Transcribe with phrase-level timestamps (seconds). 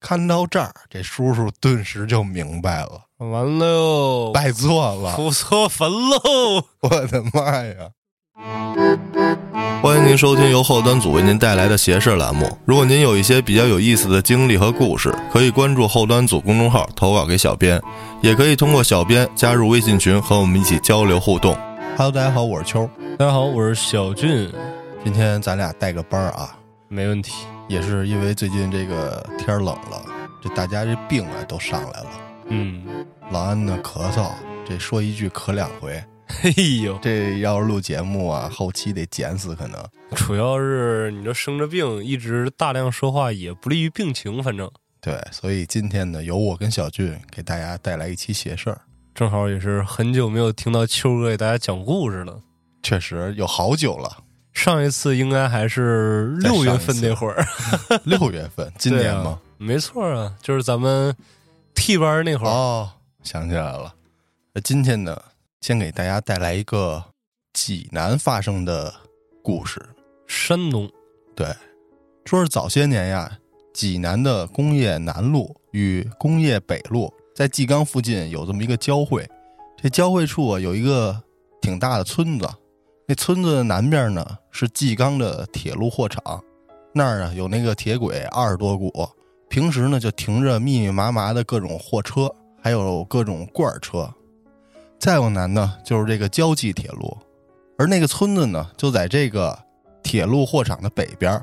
[0.00, 6.64] 看到这儿，这叔叔顿时就明白了，完了，拜错了，出错坟喽！
[6.80, 7.90] 我的妈呀！
[9.82, 12.50] 欢迎您收听由后端组为您带来的“斜视”栏目。
[12.64, 17.80] 如果您有一些比较有意思的经历和故事，可以关注后端组公众号投稿给小编，
[18.22, 21.54] 也可以通过小编加入微信群和我们一起交流互动。
[21.96, 22.88] Hello，大家好，我是秋。
[23.18, 24.50] 大家好，我是小俊。
[25.04, 26.56] 今天咱俩带个班儿啊，
[26.88, 27.32] 没问题。
[27.70, 30.04] 也是因为最近这个天冷了，
[30.42, 32.10] 这大家这病啊都上来了。
[32.48, 32.84] 嗯，
[33.30, 34.32] 老安呢咳嗽，
[34.66, 36.02] 这说一句咳两回。
[36.26, 39.80] 嘿呦，这要是录节目啊，后期得剪死可能。
[40.16, 44.68] 主要是你这生着病，一直大量说话也不利于病情，反正。
[45.00, 48.80] 对，所以今天呢，由我跟小俊给大家带来一期邪事儿。
[49.14, 52.36] 正好也是很久没有听到秋哥给大家讲故事了，
[52.82, 54.10] 确实有好久了。
[54.62, 57.42] 上一次应该还是六月份那会儿，
[58.04, 59.40] 六月份，今年吗？
[59.56, 61.16] 没错啊，就是咱们
[61.74, 62.50] 替班那会儿。
[62.50, 62.90] 哦，
[63.22, 63.94] 想起来了。
[64.52, 65.18] 那今天呢，
[65.62, 67.02] 先给大家带来一个
[67.54, 68.92] 济南发生的
[69.42, 69.80] 故事。
[70.26, 70.86] 山东，
[71.34, 71.48] 对，
[72.26, 73.38] 说是早些年呀，
[73.72, 79.26] 济南的工业南路与工业北路在济钢附近有这么一个交汇，
[79.82, 81.18] 这交汇处啊有一个
[81.62, 82.46] 挺大的村子。
[83.06, 86.42] 那村子的南边呢是纪纲的铁路货场，
[86.92, 89.08] 那儿啊有那个铁轨二十多股，
[89.48, 94.12] 平时呢就停着密密麻麻的各种货车，还有各种罐车。
[94.98, 97.16] 再往南呢就是这个胶济铁路，
[97.78, 99.58] 而那个村子呢就在这个
[100.02, 101.42] 铁路货场的北边，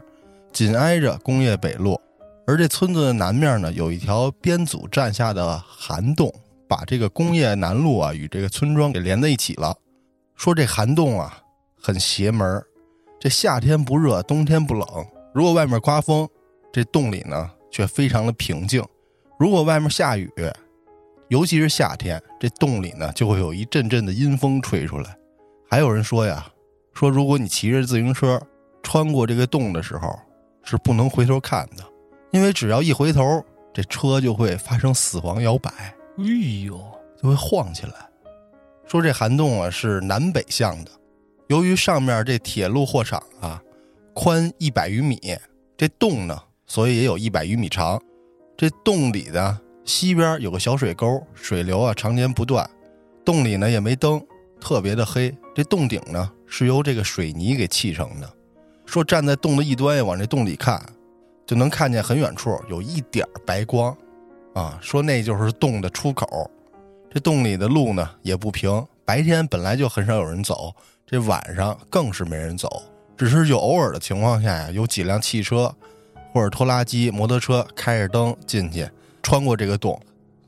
[0.51, 1.99] 紧挨着工业北路。
[2.45, 6.33] 而这村子的南面呢有一条编组站下的涵洞，
[6.67, 9.75] 把这个工业南路啊与这个村庄给连在一起了。
[10.35, 11.41] 说这涵洞啊。
[11.79, 12.65] 很邪门儿
[13.27, 14.87] 这夏天不热，冬天不冷。
[15.33, 16.25] 如果外面刮风，
[16.71, 18.81] 这洞里呢却非常的平静。
[19.37, 20.31] 如果外面下雨，
[21.27, 25.13] 尤其是夏天，这洞里呢就会有一阵阵的阴风吹出来。
[25.69, 26.47] 还有人说呀，
[26.93, 28.41] 说如果你骑着自行车
[28.81, 30.17] 穿过这个洞的时候，
[30.63, 31.83] 是不能回头看的，
[32.31, 33.43] 因为只要一回头，
[33.73, 35.69] 这车就会发生死亡摇摆。
[35.69, 36.23] 哎
[36.65, 36.79] 呦，
[37.21, 37.91] 就会晃起来。
[38.87, 40.91] 说这涵洞啊是南北向的。
[41.47, 43.61] 由于上面这铁路货场啊，
[44.13, 45.17] 宽一百余米，
[45.77, 48.01] 这洞呢，所以也有一百余米长。
[48.57, 52.69] 这洞里的西边有个小水沟，水流啊常年不断。
[53.23, 54.21] 洞里呢也没灯，
[54.59, 55.33] 特别的黑。
[55.55, 58.29] 这洞顶呢是由这个水泥给砌成的。
[58.85, 60.81] 说站在洞的一端往这洞里看，
[61.45, 63.95] 就能看见很远处有一点白光，
[64.53, 66.51] 啊，说那就是洞的出口。
[67.09, 70.75] 这洞里的路呢也不平，白天本来就很少有人走。
[71.09, 72.83] 这晚上更是没人走，
[73.15, 75.73] 只是有偶尔的情况下呀，有几辆汽车
[76.33, 78.85] 或者拖拉机、摩托车开着灯进去，
[79.23, 79.97] 穿过这个洞。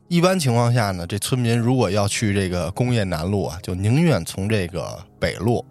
[0.10, 5.66] 一般情况下呢，这村民如果要去这个工业南路啊，就宁愿从这个北路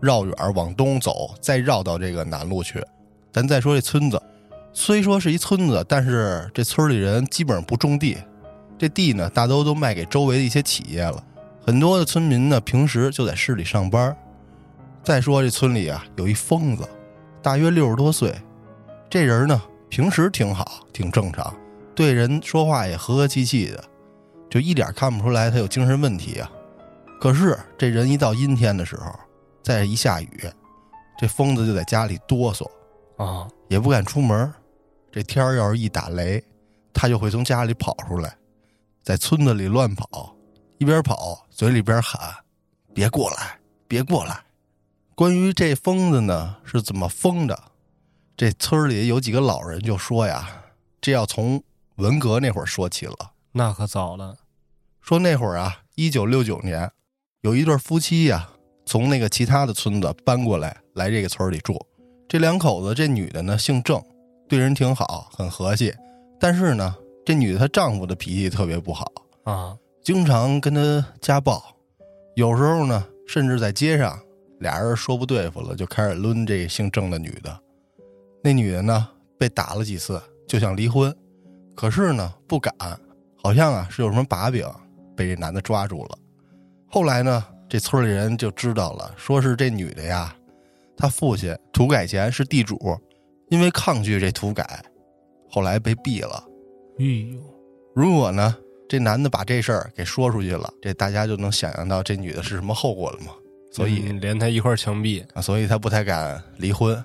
[0.00, 2.84] 绕远往东走，再绕到这个南路去。
[3.32, 4.20] 咱再说这村子，
[4.72, 8.18] 虽说是一村子，但是这村里人基本上不种地，
[8.76, 11.22] 这地呢大都都卖给周围的一些企业了。
[11.66, 14.16] 很多的村民呢，平时就在市里上班。
[15.02, 16.88] 再说这村里啊，有一疯子，
[17.42, 18.32] 大约六十多岁。
[19.10, 21.52] 这人呢，平时挺好，挺正常，
[21.92, 23.82] 对人说话也和和气气的，
[24.48, 26.48] 就一点看不出来他有精神问题啊。
[27.20, 29.12] 可是这人一到阴天的时候，
[29.60, 30.48] 再一下雨，
[31.18, 32.64] 这疯子就在家里哆嗦
[33.16, 34.52] 啊，也不敢出门。
[35.10, 36.44] 这天要是一打雷，
[36.94, 38.36] 他就会从家里跑出来，
[39.02, 40.35] 在村子里乱跑。
[40.78, 42.20] 一边跑，嘴里边喊
[42.92, 44.42] ：“别过来，别过来！”
[45.14, 47.58] 关于这疯子呢是怎么疯的，
[48.36, 50.64] 这村里有几个老人就说呀
[51.00, 51.62] ：“这要从
[51.96, 54.36] 文革那会儿说起了。”那可早了。
[55.00, 56.90] 说那会儿啊，一九六九年，
[57.40, 58.50] 有一对夫妻呀，
[58.84, 61.80] 从那个其他的村子搬过来，来这个村里住。
[62.28, 64.02] 这两口子，这女的呢姓郑，
[64.46, 65.94] 对人挺好，很和气。
[66.38, 66.94] 但是呢，
[67.24, 69.10] 这女的她丈夫的脾气特别不好
[69.44, 69.74] 啊。
[70.06, 71.60] 经常跟他家暴，
[72.36, 74.16] 有时候呢，甚至在街上，
[74.60, 77.60] 俩人说不对付了，就开始抡这姓郑的女的。
[78.40, 81.12] 那女的呢，被打了几次，就想离婚，
[81.74, 82.72] 可是呢，不敢，
[83.42, 84.64] 好像啊是有什么把柄，
[85.16, 86.16] 被这男的抓住了。
[86.88, 90.32] 后来呢，这村里人就知道了，说是这女的呀，
[90.96, 92.78] 她父亲土改前是地主，
[93.48, 94.84] 因为抗拒这土改，
[95.50, 96.44] 后来被毙了。
[97.00, 97.40] 哎呦，
[97.92, 98.56] 如果呢？
[98.88, 103.32] 这男的把这事儿给说出去了，这大家就能想象到这女的是什么后果了吗？
[103.72, 105.42] 所以连他一块儿枪毙啊！
[105.42, 107.02] 所以他不太敢离婚。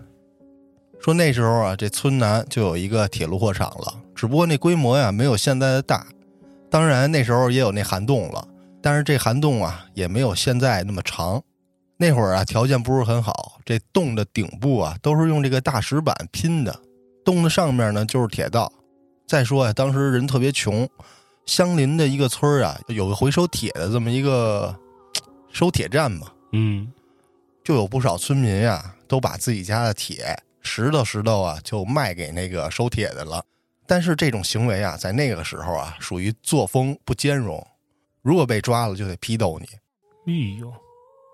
[1.02, 6.06] 说那时候啊，这村南就有一个铁路货场了，只不过那规模呀没有现在的大。
[6.70, 8.48] 当然那时候也有那涵洞了，
[8.82, 11.42] 但是这涵洞啊也没有现在那么长。
[11.98, 16.80] 那会儿啊条件不是很好，这洞的顶部啊都是用这个大石板拼的，
[17.26, 18.72] 洞的上面呢就是铁道。
[19.28, 20.88] 再说呀，当时人特别穷，
[21.46, 24.76] 相邻的一个村儿啊有个回收铁的这么一个
[25.52, 26.92] 收铁站嘛，嗯，
[27.64, 33.44] 就有不少村民呀都把自己家的铁石头石头啊就卖给那个收铁的了。
[33.88, 37.66] 但是这种行为啊，在那个时候啊，属于作风不兼容，
[38.22, 39.68] 如果被抓了就得批斗你。
[40.28, 40.72] 哎呦，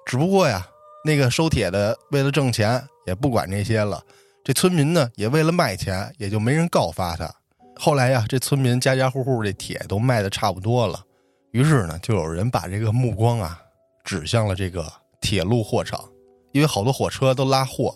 [0.07, 0.65] 只不过呀，
[1.05, 4.01] 那个收铁的为了挣钱也不管这些了，
[4.43, 7.31] 这村民呢也为了卖钱，也就没人告发他。
[7.79, 11.03] 后来呀，这村民家家户户这铁都卖的差不多了，
[11.51, 13.59] 于是呢，就有人把这个目光啊
[14.03, 14.85] 指向了这个
[15.21, 16.03] 铁路货场，
[16.51, 17.95] 因为好多火车都拉货，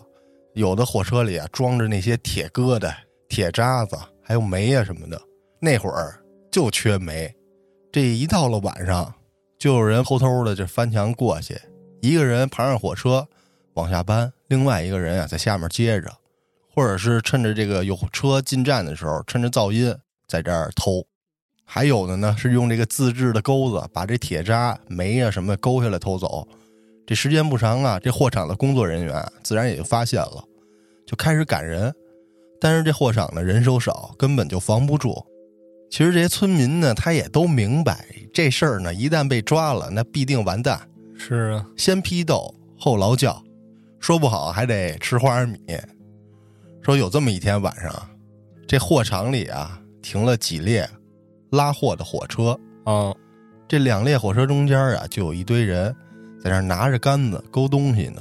[0.54, 2.94] 有的火车里啊装着那些铁疙瘩、
[3.28, 3.96] 铁渣子。
[4.24, 5.20] 还有煤啊什么的，
[5.58, 6.16] 那会儿
[6.50, 7.30] 就缺煤。
[7.90, 9.12] 这一到了晚上，
[9.58, 11.60] 就有人偷偷的就翻墙过去，
[12.00, 13.26] 一个人爬上火车
[13.74, 16.10] 往下搬，另外一个人啊在下面接着，
[16.74, 19.94] 或者是趁着这个有车进站的时候，趁着噪音
[20.26, 21.04] 在这儿偷。
[21.64, 26.46] 还有的呢是用这个自制的钩子把这铁渣、煤啊什么勾下来偷走。
[27.06, 30.44] 这时间不长啊，这货场的工作人员自然也就发现了，
[31.06, 31.92] 就开始赶人。
[32.60, 35.24] 但是这货场呢人手少，根本就防不住。
[35.90, 40.80] 其实这些村民呢，他也都明白这事儿呢，一旦被抓了，那必定完蛋。
[41.18, 43.42] 是啊，先批斗后劳教，
[43.98, 45.58] 说不好还得吃花生米。
[46.82, 47.92] 说有这么一天晚上，
[48.66, 50.88] 这货场里啊停了几列
[51.50, 53.14] 拉货的火车啊，
[53.68, 55.94] 这两列火车中间啊就有一堆人
[56.42, 58.20] 在那拿着杆子勾东西呢。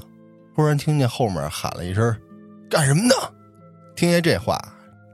[0.56, 2.16] 忽然听见后面喊了一声
[2.70, 3.16] ：“干什么呢？”
[3.96, 4.60] 听见这话，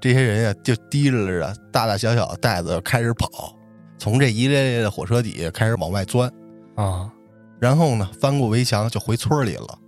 [0.02, 3.56] 这些人呀就提着着大大小小的袋子开始跑，
[3.98, 6.30] 从这一列列的火车底下开始往外钻
[6.76, 7.10] 啊，
[7.60, 9.80] 然后呢翻过围墙就回村里了。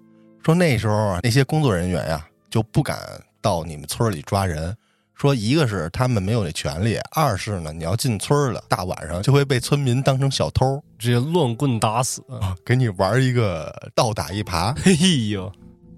[0.46, 2.98] 说那时候啊，那些工作人员呀就不敢
[3.42, 4.76] 到你们村里抓人，
[5.16, 12.24] 说一个是他们没有这权利，二是呢你要进村了，大晚上就会被村民当成小偷，直接乱棍打死，
[12.66, 14.74] 给你玩一个倒打一耙。
[14.84, 14.92] 哎
[15.30, 15.52] 呦！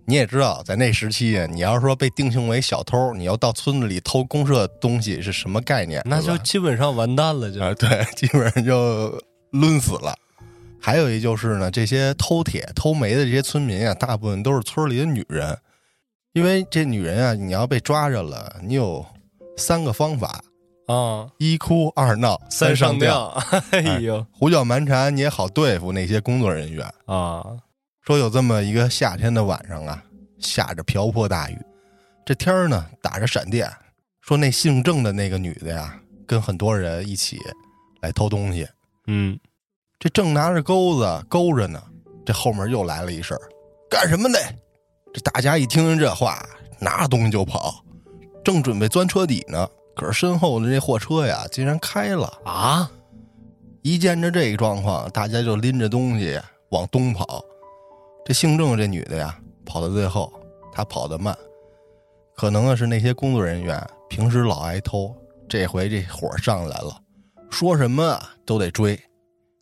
[0.06, 6.02] 你也知道，在那时期，你要是说被定性为小偷，你要到村子里偷公社东西是什么概念？
[6.06, 9.18] 那就基本上完蛋了，就对，基本上就
[9.52, 10.14] 抡死了。
[10.82, 15.56] 还有一就是呢，这些偷铁、偷煤的这些村民啊，大部分都是村里的女人，
[16.34, 19.06] 因为这女人啊，你要被抓着了，你有
[19.58, 20.42] 三个方法
[20.88, 23.28] 啊：一哭、二闹、三上吊。
[23.72, 27.46] 哎呦，胡搅蛮缠，你也好对付那些工作人员啊。
[28.02, 30.02] 说有这么一个夏天的晚上啊，
[30.40, 31.58] 下着瓢泼大雨，
[32.26, 33.70] 这天儿呢打着闪电。
[34.22, 37.38] 说那姓郑的那个女的呀，跟很多人一起
[38.02, 38.66] 来偷东西。
[39.08, 39.38] 嗯，
[40.00, 41.84] 这正拿着钩子勾着呢，
[42.26, 43.38] 这后面又来了一声
[43.92, 44.38] ：“干什么呢？”
[45.14, 46.46] 这大家一听这话，
[46.80, 47.84] 拿着东西就跑，
[48.44, 52.90] 正准备钻车底呢，可是身后的这货车呀，竟然开了啊！
[53.82, 57.44] 一见着这个状况，大家就拎着东西往东跑。
[58.24, 60.32] 这姓郑这女的呀，跑到最后，
[60.72, 61.36] 她跑得慢，
[62.38, 65.14] 可能啊是那些工作人员平时老挨偷，
[65.50, 66.96] 这回这火上来了，
[67.50, 68.98] 说什么都得追，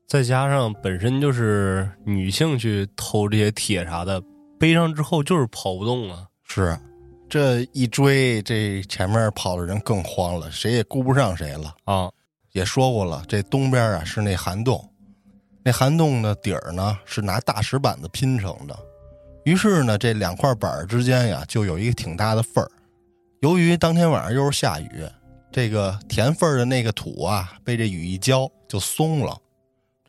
[0.08, 4.22] 再加上本身就是女性去偷这些铁啥的，
[4.60, 6.28] 背上之后就是跑不动了。
[6.44, 6.78] 是，
[7.30, 12.10] 这一追，这前面跑的人更慌了，谁也顾不上谁了啊！
[12.52, 14.84] 也说过了，这东边啊是那涵洞。
[15.64, 18.78] 那涵洞的底儿呢是拿大石板子拼成的，
[19.46, 22.72] 于是呢这两块板儿之间呀就有一个挺大的缝儿。
[23.42, 25.06] 由于当天晚上又是下雨，
[25.52, 29.38] 这个填缝儿的那个土啊被这雨一浇就松了。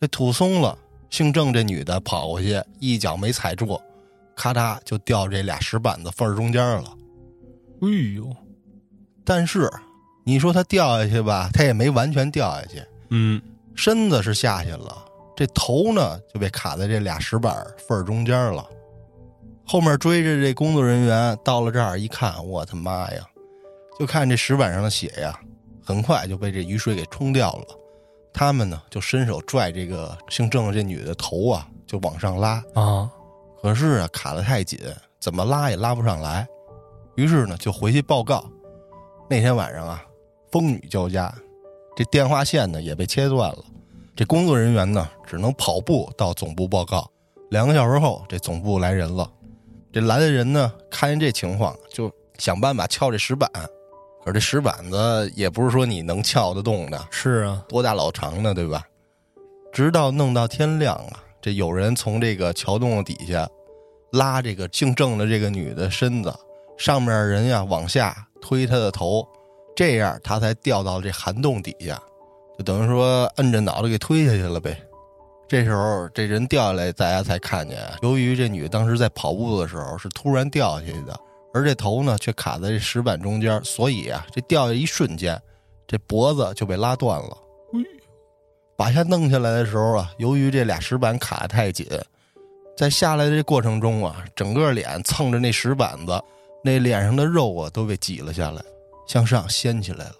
[0.01, 0.79] 这土松了，
[1.11, 3.79] 姓郑这女的跑过去一脚没踩住，
[4.41, 6.97] 咔嚓就掉这俩石板子缝儿中间了。
[7.83, 8.35] 哎呦！
[9.23, 9.71] 但是
[10.25, 12.83] 你说它掉下去吧，它也没完全掉下去。
[13.11, 13.41] 嗯，
[13.75, 15.05] 身子是下去了。
[15.37, 17.55] 这头呢就被卡在这俩石板
[17.87, 18.67] 缝中间了，
[19.67, 23.27] 后面追着这工作人员到了这儿一看，我他妈呀！
[23.99, 25.39] 就看这石板上的血呀，
[25.85, 27.67] 很快就被这雨水给冲掉了。
[28.33, 33.11] 他们呢就伸手拽这个姓郑的这女的头啊，就往上拉啊，
[33.63, 34.79] 可是啊卡的太紧，
[35.21, 36.47] 怎么拉也拉不上来。
[37.17, 38.45] 于是呢就回去报告。
[39.29, 40.03] 那天晚上啊，
[40.51, 41.33] 风雨交加，
[41.95, 43.59] 这电话线呢也被切断了。
[44.17, 47.09] 这工作人员呢，只能跑步到总部报告。
[47.51, 49.31] 两个小时后，这总部来人了。
[49.93, 53.51] 这来的人呢，看见这情况，就想办法撬这石板。
[54.23, 58.85] 可是这石板子也不是说你能撬得动的，是啊，多大老长呢，对吧？
[59.73, 63.49] 直到弄到天亮啊，这有人从这个桥洞底下
[64.13, 66.35] 拉这个姓郑的这个女的身子，
[66.77, 69.27] 上面人呀往下推她的头，
[69.75, 72.01] 这样她才掉到这涵洞底下，
[72.59, 74.81] 就等于说摁着脑袋给推下去了呗。
[75.49, 81.19] 这时候这人掉下来，大家才看见，由于这女的当时在跑步的时候是突然掉下去的，
[81.53, 85.41] 而这头呢却卡在这石板中间，所以啊，这掉下一瞬间，
[85.89, 87.37] 这脖子就被拉断了。
[88.81, 91.87] 把下弄下来的时候啊，由于这俩石板卡太紧，
[92.75, 96.19] 在下来的这过程中啊，整个脸蹭着那石板子，
[96.65, 98.63] 那脸上的肉啊都被挤了下来，
[99.07, 100.15] 向上掀起来了，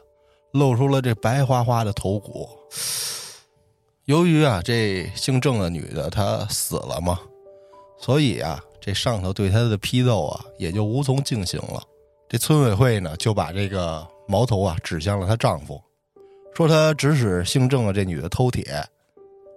[0.53, 2.47] 露出了这白花花的头骨。
[4.05, 7.19] 由于啊，这姓郑的女的她死了嘛，
[7.99, 11.83] 所以啊，这上头对她的批斗啊也就无从进行了。
[12.29, 15.83] 这村委会呢就把这个矛头啊指向了她丈夫。
[16.55, 18.85] 说他指使姓郑的这女的偷铁，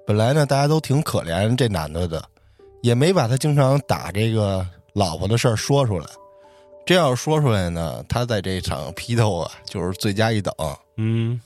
[0.05, 2.23] 本来呢大家都挺可怜这男的的，
[2.81, 6.05] 也没把他经常打这个老婆的事儿说出来。
[6.85, 10.53] 这要说出来呢，他在这场批斗啊就是罪加一等。
[10.97, 11.39] 嗯，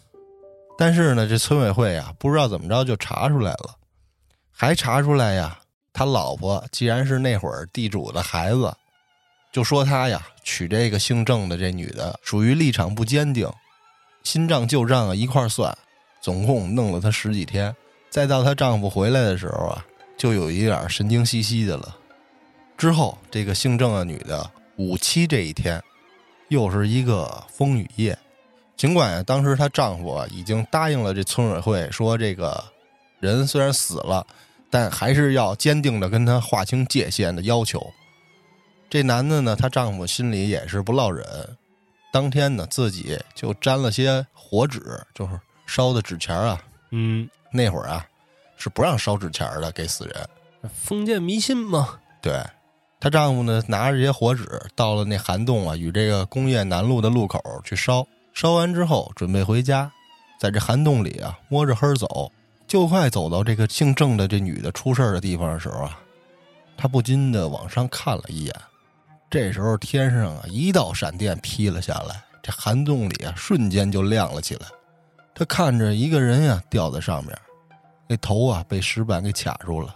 [0.78, 3.76] 但是呢，这村委会啊不知道怎么着就查出来了，
[4.52, 5.60] 还查出来呀，
[5.94, 8.74] 他老婆既然是那会儿地主的孩子，
[9.52, 13.48] 就说他呀娶这个姓郑的这女的属于立场不坚定。
[14.28, 15.74] 新账旧账啊一块算，
[16.20, 17.74] 总共弄了她十几天。
[18.10, 19.86] 再到她丈夫回来的时候啊，
[20.18, 21.96] 就有一点神经兮兮的了。
[22.78, 25.82] 之后，这个姓郑的女的五七这一天，
[26.50, 28.20] 又是一个风雨夜。
[28.76, 32.62] 尽管当时她丈夫已经答应了这村委会，说这个
[33.22, 34.28] 人虽然死了，
[34.70, 37.82] 但还是要坚定的跟她划清界限的要求。
[38.90, 41.26] 这男的呢，她丈夫心里也是不落忍。
[42.18, 44.82] 当天呢，自己就沾了些火纸，
[45.14, 46.60] 就是烧的纸钱啊。
[46.90, 48.04] 嗯，那会儿啊，
[48.58, 50.28] 是不让烧纸钱的，给死人。
[50.74, 52.00] 封建迷信嘛。
[52.20, 52.44] 对，
[53.00, 58.04] 她丈夫呢，拿着这些火纸，到了那涵洞啊，与这个工业南路的路口去烧。
[58.34, 59.92] 烧完之后，准备回家，
[60.40, 62.32] 在这涵洞里啊，摸着黑走。
[62.68, 66.00] 就快走到这个姓郑的这女的出事的地方的时候啊，
[66.76, 68.56] 他不禁的往上看了一眼。
[69.30, 74.68] 这时候天上啊一道闪电劈了下来，这涵洞里啊瞬间就亮了起来。
[75.36, 77.38] 他看着一个人呀吊在上面，
[78.08, 79.96] 那头啊被石板给卡住了，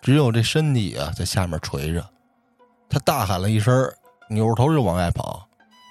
[0.00, 2.08] 只有这身体啊在下面垂着。
[2.88, 3.92] 他大喊了一声，
[4.28, 5.46] 扭头就往外跑。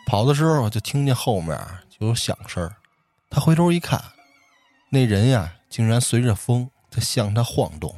[0.08, 1.56] 跑的时候就听见后面
[1.90, 2.68] 就有响声
[3.30, 4.02] 他回头一看，
[4.90, 7.94] 那人呀竟然随着风在向他晃动，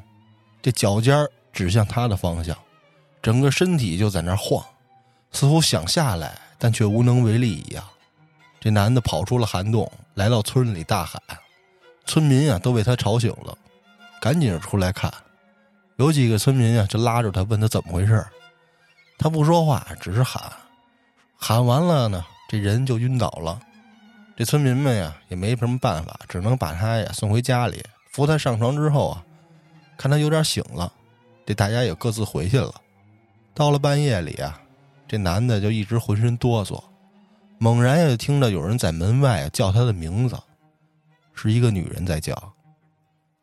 [0.61, 2.57] 这脚尖指向他的方向。
[3.21, 4.65] 整个身体就在那晃，
[5.31, 7.83] 似乎想下来，但却无能为力一样。
[8.59, 11.21] 这男的跑出了涵洞，来到村里大喊，
[12.05, 13.57] 村民啊都被他吵醒了，
[14.21, 15.11] 赶紧出来看。
[15.97, 18.25] 有几个村民啊就拉着他问他怎么回事
[19.17, 20.51] 他不说话，只是喊。
[21.37, 23.59] 喊完了呢，这人就晕倒了。
[24.35, 29.23] 这村民们呀也没什么办法，只能把他呀送回家里，扶他上床之后啊，
[29.97, 30.91] 看他有点醒了，
[31.45, 32.73] 这大家也各自回去了。
[33.53, 34.59] 到了半夜里啊，
[35.11, 36.81] 这男的就一直浑身哆嗦，
[37.57, 40.39] 猛然就听到有人在门外叫他的名字，
[41.33, 42.33] 是一个女人在叫，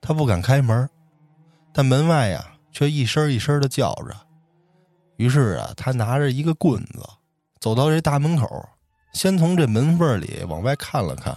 [0.00, 0.88] 他不敢开门，
[1.70, 4.16] 但门外呀却一声一声的叫着。
[5.18, 7.06] 于是啊，他拿着一个棍子，
[7.60, 8.66] 走到这大门口，
[9.12, 11.36] 先从这门缝里往外看了看，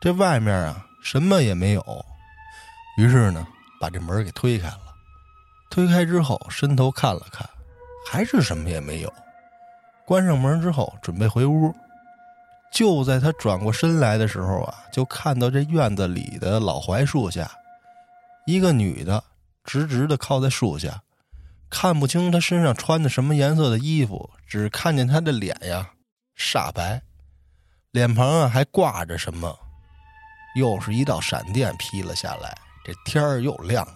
[0.00, 2.04] 这外面啊什么也没有，
[2.98, 3.46] 于是呢，
[3.80, 4.80] 把这门给推开了。
[5.70, 7.48] 推开之后，伸头看了看。
[8.08, 9.12] 还是什么也没有。
[10.06, 11.74] 关上门之后，准备回屋。
[12.72, 17.50] 就在他转过身来的时候啊，就看到这院子里的老槐树下，
[18.46, 19.22] 一个女的
[19.64, 21.02] 直直的靠在树下，
[21.70, 25.90] 看不清她身上穿的什么颜色的衣服，只看见她的脸呀，
[26.36, 27.02] 煞白，
[27.92, 29.58] 脸庞啊还挂着什么。
[30.56, 33.94] 又是一道闪电劈了下来，这天儿又亮了。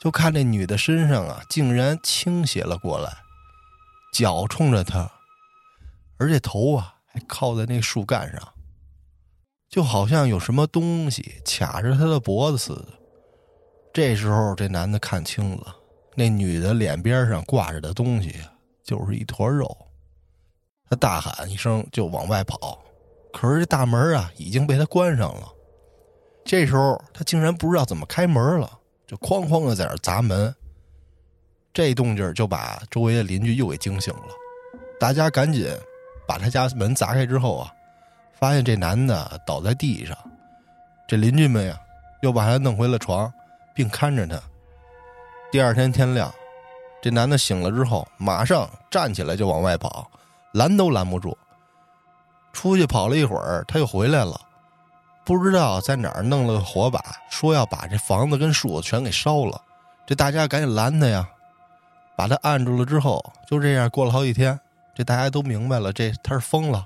[0.00, 3.16] 就看这女的身上啊，竟然倾斜了过来，
[4.12, 5.10] 脚冲着他，
[6.16, 8.52] 而且头啊还靠在那树干上，
[9.68, 12.88] 就好像有什么东西卡着他的脖子似的。
[13.92, 15.76] 这时候，这男的看清了，
[16.14, 18.34] 那女的脸边上挂着的东西
[18.84, 19.76] 就是一坨肉。
[20.88, 22.82] 他大喊一声就往外跑，
[23.32, 25.48] 可是这大门啊已经被他关上了。
[26.44, 28.78] 这时候，他竟然不知道怎么开门了。
[29.06, 30.54] 就哐哐的在那砸门，
[31.78, 34.34] 这动静就把周围的邻居又给惊醒了。
[34.98, 35.72] 大家赶紧
[36.26, 37.72] 把他家门砸开之后啊，
[38.32, 40.18] 发现这男的倒在地上，
[41.06, 41.78] 这邻居们呀
[42.20, 43.32] 又把他弄回了床，
[43.76, 44.42] 并看着他。
[45.52, 46.34] 第二天天亮，
[47.00, 50.10] 这男的醒了之后，马上站起来就往外跑，
[50.54, 51.38] 拦都拦不住。
[52.52, 54.36] 出去跑了一会儿，他又回来了，
[55.24, 59.62] 不知道在哪儿弄了个火把，说要把这房子跟树全给烧了。
[60.04, 61.28] 这大家赶紧拦他呀，
[62.18, 64.58] 把他按住了之后，就这样过了好几天。
[64.92, 66.84] 这大家都明白了，这他是疯了。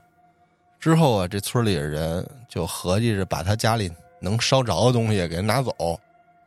[0.79, 5.73] 之后啊，这村里的人就合计着把他家里能烧着的东西给他拿走，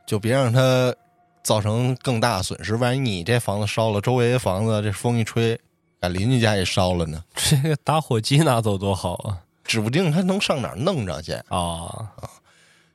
[0.06, 0.94] 就别让他
[1.42, 2.76] 造成更大损失。
[2.76, 5.60] 万一你这房子烧了，周围的房子这风一吹，
[5.98, 7.24] 把邻居家也烧了呢？
[7.34, 9.42] 这个打火机拿走多好啊！
[9.64, 12.12] 指不定他能上哪儿弄着去啊！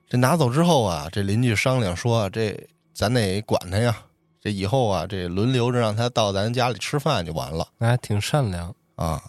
[0.08, 2.58] 这拿走之后啊，这邻居商量说：“这
[2.94, 3.98] 咱得管他呀。”
[4.42, 7.68] 这以后啊，这轮流着让他到咱家里吃饭就完了。
[7.78, 9.22] 那还挺善良啊。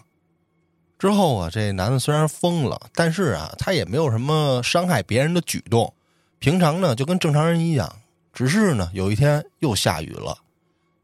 [0.99, 5.93] 之后啊，这男的虽然疯了，但是啊，他也没有什么伤害别人的举动。
[6.39, 7.95] 平常呢，就跟正常人一样。
[8.33, 10.39] 只是呢，有一天又下雨了，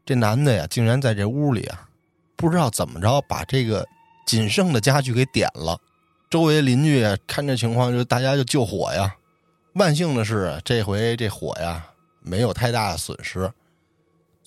[0.03, 1.87] 这男的呀，竟然在这屋里啊，
[2.35, 3.85] 不知道怎么着把这个
[4.25, 5.79] 仅剩的家具给点了。
[6.31, 9.15] 周围邻居看这情况，就大家就救火呀。
[9.73, 11.85] 万幸的是，这回这火呀
[12.21, 13.51] 没有太大的损失。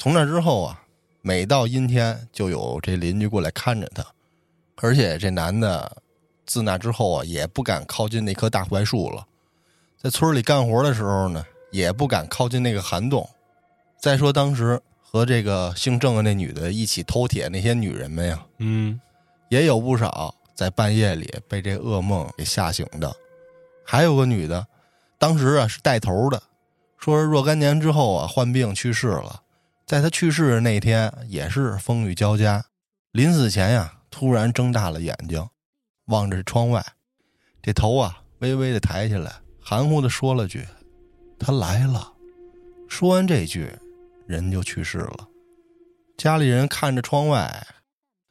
[0.03, 0.83] 从那之后啊，
[1.21, 4.05] 每到阴天就有这邻居过来看着他，
[4.79, 6.03] 而且这男的
[6.45, 9.25] 自那之后啊，也不敢靠近那棵大槐树了。
[9.97, 13.31] 在村里干活的时候呢，也不敢靠近那个涵洞。
[13.97, 19.01] 再说当时和这个姓郑的那女的一起偷铁那些女人们呀，嗯，
[19.51, 23.15] 也有不少在半夜里被这噩梦给吓醒的。
[23.85, 24.67] 还有个女的，
[25.17, 26.43] 当时啊是带头的，
[26.99, 29.39] 说是若干年之后啊患病去世了。
[29.87, 32.65] 在他去世的那天，也是风雨交加。
[33.13, 35.47] 临死前呀，突然睁大了眼睛，
[36.07, 36.85] 望着窗外，
[37.61, 40.67] 这头啊微微的抬起来，含糊的说了句
[41.39, 42.13] ：“他来了。”
[42.89, 43.71] 说完这句，
[44.27, 45.29] 人就去世了。
[46.17, 47.67] 家里人看着窗外，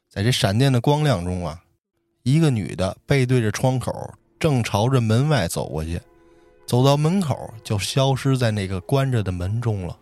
[0.08, 1.62] 在这闪电的光亮中啊，
[2.22, 6.00] 一个女的背对着窗口，正朝着门外走过去，
[6.66, 9.98] 走到门口就消失在那个关着的门中了。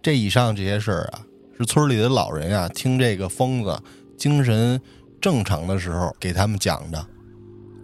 [0.00, 1.20] 这以上这些事儿啊，
[1.58, 3.78] 是村里的老人啊，听这个疯子
[4.16, 4.80] 精神
[5.20, 6.98] 正常的时候给他们讲的，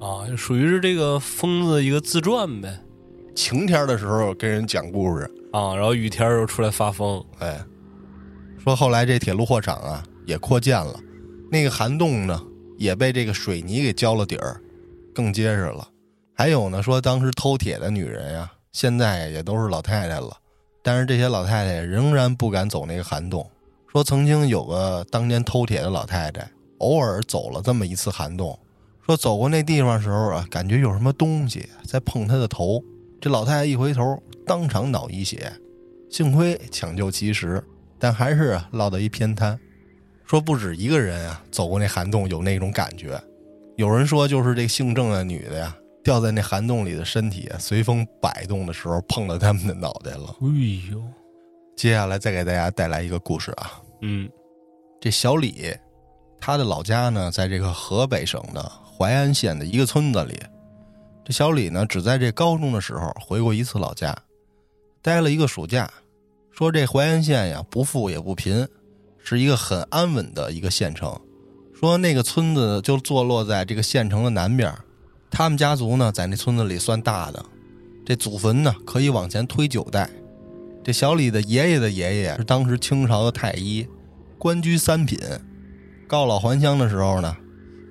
[0.00, 2.80] 啊，属于是这个疯子一个自传呗。
[3.34, 7.22] 晴天的时候跟人讲故事啊，然后雨天又出来发疯。
[7.40, 7.60] 哎，
[8.62, 10.98] 说后来这铁路货场啊也扩建了，
[11.50, 12.40] 那个涵洞呢
[12.78, 14.60] 也被这个水泥给浇了底儿，
[15.12, 15.88] 更结实了。
[16.32, 20.36] 还有呢，说当时偷铁的女人呀，现在也都是老太太了。
[20.86, 23.50] 但是这些老太太仍然不敢走那个涵洞，
[23.90, 28.58] 说曾经有个当年偷铁的老太太，偶尔走了这么一次涵洞，
[29.06, 32.84] 说走过那地方时候啊，感觉有什么东西在碰她的头，
[33.18, 35.50] 这老太太一回头，当场脑溢血，
[36.10, 37.64] 幸亏抢救及时，
[37.98, 39.58] 但还是落到一偏瘫。
[40.26, 43.18] 说不止一个人啊，走过那涵洞有那种感觉，
[43.76, 45.74] 有人说就是这姓郑的女的呀。
[46.04, 50.36] 掉在那涵洞里的身体随风摆动的时候，碰到他们的脑袋了。
[50.42, 51.02] 哎呦！
[51.74, 53.80] 接下来再给大家带来一个故事啊。
[54.02, 54.30] 嗯，
[55.00, 55.74] 这小李，
[56.38, 60.38] 他的老家呢，在这个河北省的淮安县的一个村子里。
[61.24, 64.14] 这小李呢，只在这高中的时候回过一次老家，
[65.00, 65.90] 待了一个暑假。
[66.50, 68.68] 说这淮安县呀，不富也不贫，
[69.18, 71.18] 是一个很安稳的一个县城。
[71.74, 74.72] 说那个村子就坐落在这个县城的南边。
[75.36, 77.44] 他们家族呢，在那村子里算大的，
[78.06, 80.08] 这祖坟呢可以往前推九代。
[80.84, 83.84] 这小李的爷爷的爷爷是当时清朝的太医，
[84.38, 85.18] 官居三品。
[86.06, 87.36] 告老还乡的时候呢，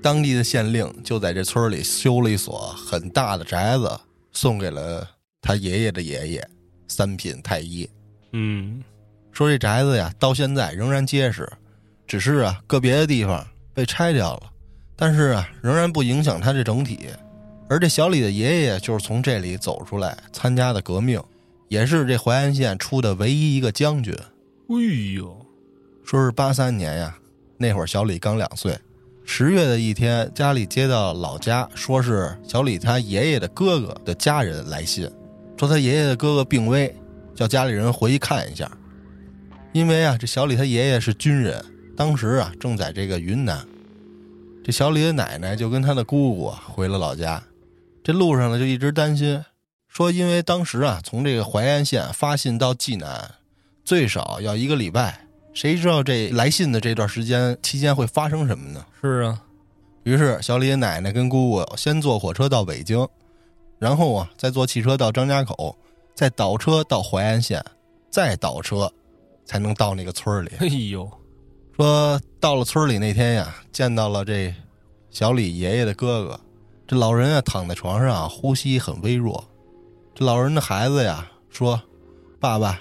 [0.02, 3.92] 当地的县令就在这村里修了一所很大的宅子，
[4.32, 5.06] 送给了
[5.42, 6.50] 他爷爷的爷爷，
[6.88, 7.90] 三品太医。
[8.32, 8.82] 嗯，
[9.34, 11.52] 说这宅子呀，到现在仍然结实，
[12.08, 14.44] 只是啊，个别的地方被拆掉了，
[14.96, 17.10] 但是啊，仍然不影响它这整体。
[17.70, 21.22] 而这小李的爷爷就是从这里走出来参加的革命，
[21.70, 24.14] 也是这淮安县出的唯一一个将军。
[24.68, 25.46] 哎呦，
[26.04, 27.18] 说是八三年呀，
[27.58, 28.78] 那会儿小李刚两岁。
[29.26, 35.10] 十月的一天，家里接到老家，说是小李他爷爷的哥哥的家人来信，
[35.58, 36.94] 说他爷爷的哥哥病危，
[37.34, 38.70] 叫家里人回去看一下。
[39.72, 41.64] 因为啊，这小李他爷爷是军人，
[41.96, 43.66] 当时啊正在这个云南。
[44.64, 47.42] 这小李的奶奶就跟他的姑姑回了老家。
[48.04, 49.44] 这路上呢，就一直担心，
[49.88, 53.36] 说因为当时啊，从这个淮安县发信到济南，
[53.86, 58.86] 最少要一个礼拜，谁知道这来信的这段时间期间会发生什么呢？
[59.02, 59.42] 是啊，
[60.04, 63.08] 于是小李奶奶跟姑姑先坐火车到北京，
[63.80, 65.78] 然后啊再坐汽车到张家口，
[66.14, 67.64] 再倒车到淮安县，
[68.10, 68.92] 再倒车
[69.46, 70.50] 才能到那个村里。
[70.60, 71.10] 哎呦，
[71.78, 74.54] 说到了村里那天呀，见到了这
[75.10, 76.40] 小李爷爷的哥哥，
[76.86, 79.44] 这老人啊躺在床上，啊呼吸很微弱。
[80.14, 81.82] 这老人的孩子呀说
[82.40, 82.80] ：“爸爸，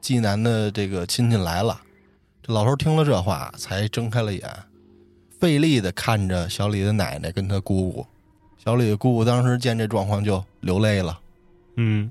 [0.00, 1.80] 济南的这个亲戚来了。”
[2.42, 4.48] 这老头听了这话，才睁开了眼，
[5.38, 8.06] 费力的看着小李的奶奶跟他姑姑。
[8.56, 11.18] 小李的姑姑当时见这状况就流泪了，
[11.76, 12.10] 嗯，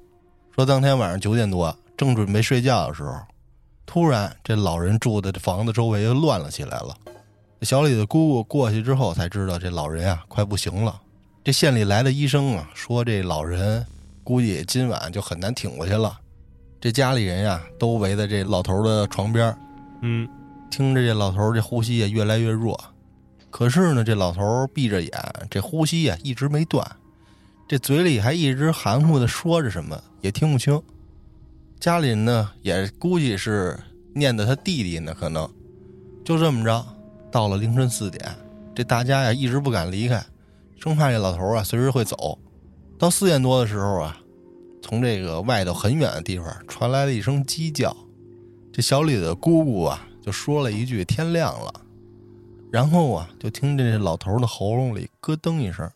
[0.54, 3.16] 说当天晚上九点多，正准备睡觉的时候，
[3.86, 6.96] 突然这老人住的这房子周围又乱了起来了。
[7.62, 11.02] 小李的姑姑过去之后才知道，这老人啊快不行了。
[11.50, 13.84] 这县里来的医生啊说，这老人
[14.24, 16.16] 估计今晚就很难挺过去了。
[16.80, 19.58] 这家里人呀都围在这老头的床边，
[20.04, 20.30] 嗯，
[20.70, 22.80] 听着这老头这呼吸也越来越弱。
[23.50, 25.12] 可是呢，这老头闭着眼，
[25.50, 26.88] 这呼吸呀一直没断，
[27.68, 30.80] 这嘴里还一直含糊的说着什么，也听不清。
[31.80, 33.76] 家里人呢也估计是
[34.14, 35.52] 念的他弟弟呢，可能
[36.24, 36.86] 就这么着。
[37.32, 38.24] 到了凌晨四点，
[38.76, 40.24] 这大家呀一直不敢离开，
[40.80, 42.40] 生怕这老头啊随时会走。
[42.98, 44.18] 到四点多的时候啊，
[44.82, 47.96] 从这个外头很远的地方传来了一声鸡叫。
[48.72, 51.74] 这小李的姑姑啊就说了一句“天亮了”，
[52.72, 55.90] 然后啊就听见这老头的喉咙里咯噔一声，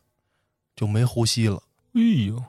[0.76, 1.62] 就没呼吸了。
[1.94, 2.44] 哎呦，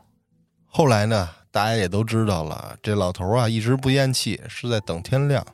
[0.67, 5.47] 后来呢，大家也都知道了，这老头啊一直不咽气，是在等天亮。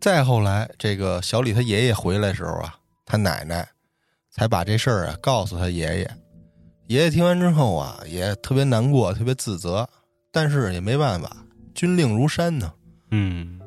[0.00, 3.68] 再后来，这个小李他爷爷回来的时候啊，他奶奶
[4.40, 6.10] 才把这事儿啊告诉他爷爷。
[6.86, 9.86] 爷爷听完之后啊，也特别难过，特别自责，
[10.32, 12.72] 但是也没办法，军令如山呢。
[13.10, 13.60] 嗯，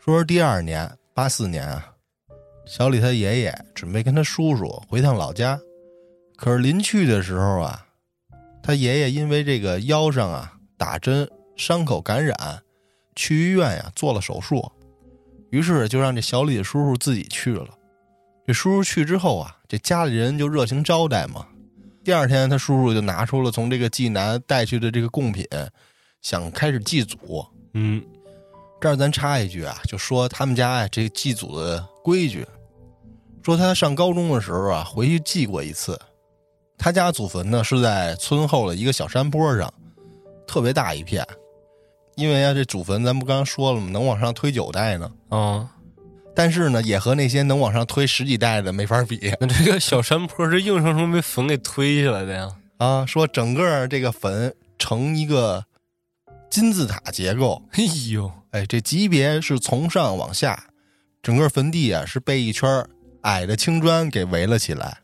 [0.00, 1.92] 说是第二年，八四年啊，
[2.66, 5.60] 小李他爷爷准备跟他叔叔回趟老家，
[6.36, 7.86] 可是临去的时候啊，
[8.64, 12.36] 他爷爷因为这个腰上啊打针，伤口感染，
[13.14, 14.72] 去医院呀做了手术，
[15.50, 17.68] 于是就让这小李的叔叔自己去了。
[18.50, 21.46] 这叔叔去之后啊，这家里人就热情招待嘛。
[22.02, 25.46] 第二天，他叔叔就拿出了从这个济南带去的这个贡品，
[26.20, 27.46] 想开始祭祖。
[27.74, 28.04] 嗯，
[28.80, 32.44] 这儿咱插一句啊，就说他们家呀这祭祖的规矩，
[33.44, 35.96] 说他上高中的时候啊回去祭过一次，
[36.76, 39.72] 他家祖坟呢是在村后的一个小山坡上，
[40.44, 41.24] 特别大一片，
[42.16, 45.70] 因为啊这祖坟咱不刚刚说了吗，能往上推九代呢，啊，
[46.34, 52.56] 但是呢也和那些能往上推十几代的没法比那这个小山坡是硬生生被坟给推下来的呀？
[52.78, 55.64] 啊，说整个这个坟呈一个
[56.48, 60.64] 金字塔结构，哎呦，哎，这级别是从上往下，
[61.22, 62.86] 整个坟地啊是被一圈
[63.22, 64.98] 矮的青砖给围了起来，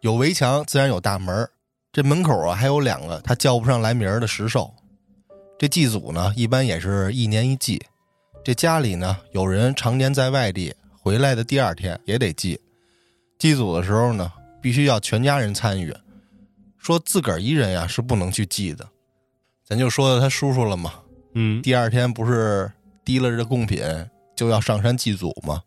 [0.00, 1.48] 有围墙，自然有大门
[1.90, 4.74] 这门口啊还有两个他叫不上来名儿的石兽。
[5.58, 7.80] 这祭祖呢，一般也是一年一祭。
[8.44, 12.60] 这家里呢，有人常年在外地，回来的第二天也得祭。
[13.38, 14.30] 祭祖的时候呢，
[14.60, 15.94] 必须要全家人参与，
[16.76, 18.86] 说自个儿一人呀是不能去祭的。
[19.66, 20.92] 咱就说他叔叔了嘛，
[21.32, 22.70] 嗯，第二天不是
[23.02, 23.82] 提了这贡品
[24.36, 25.62] 就要上山祭祖吗？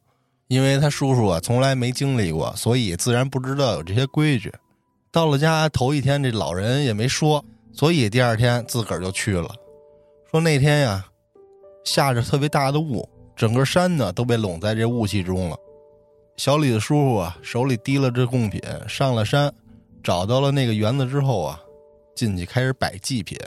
[0.48, 4.54] 因为他叔叔啊从来没经历过，所以自然不知道有这些规矩。
[5.12, 9.50] 到了家头一天，这老人也没说，所以第二天自个儿就去了。
[10.30, 11.04] 说那天呀，
[11.88, 15.58] 下着特别大的雾，整个山呢都被拢在这雾气中了。
[16.36, 19.54] 小李的叔叔啊手里提了这贡品，上了山，
[20.04, 21.60] 找到了那个园子之后啊，
[22.14, 23.40] 进去开始摆祭品。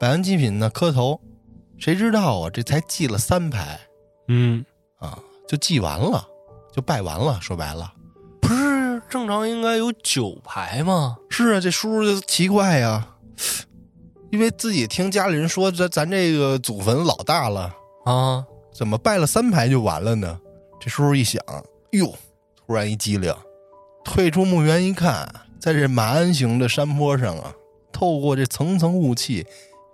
[0.00, 1.20] 摆完祭品呢，磕头，
[1.76, 3.78] 谁知道啊，这才祭了三排
[4.28, 4.64] 嗯，
[4.98, 6.26] 啊，就祭完了，
[6.72, 7.38] 就拜完了。
[7.42, 7.92] 说白了，
[8.40, 11.18] 不是正常应该有九排吗？
[11.28, 13.16] 是啊，这叔叔就奇怪呀，
[14.30, 20.38] 因为自己听家里人说，咱咱这个祖坟老大了，啊，怎么拜了三排就完了呢？
[20.78, 21.42] 这叔叔一想，
[21.92, 22.14] 哟，
[22.54, 23.34] 突然一激灵，
[24.04, 27.52] 退出墓园一看，在这马鞍形的山坡上啊，
[27.90, 29.46] 透过这层层雾气，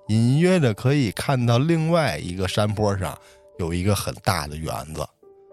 [0.09, 3.17] 隐约的可以看到另外一个山坡上
[3.59, 5.07] 有一个很大的园子。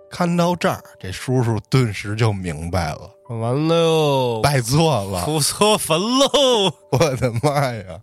[0.10, 6.74] 看到这儿，这叔叔顿时就明白了，完了哟，拜错了，出错坟喽！
[6.92, 8.02] 我的妈呀！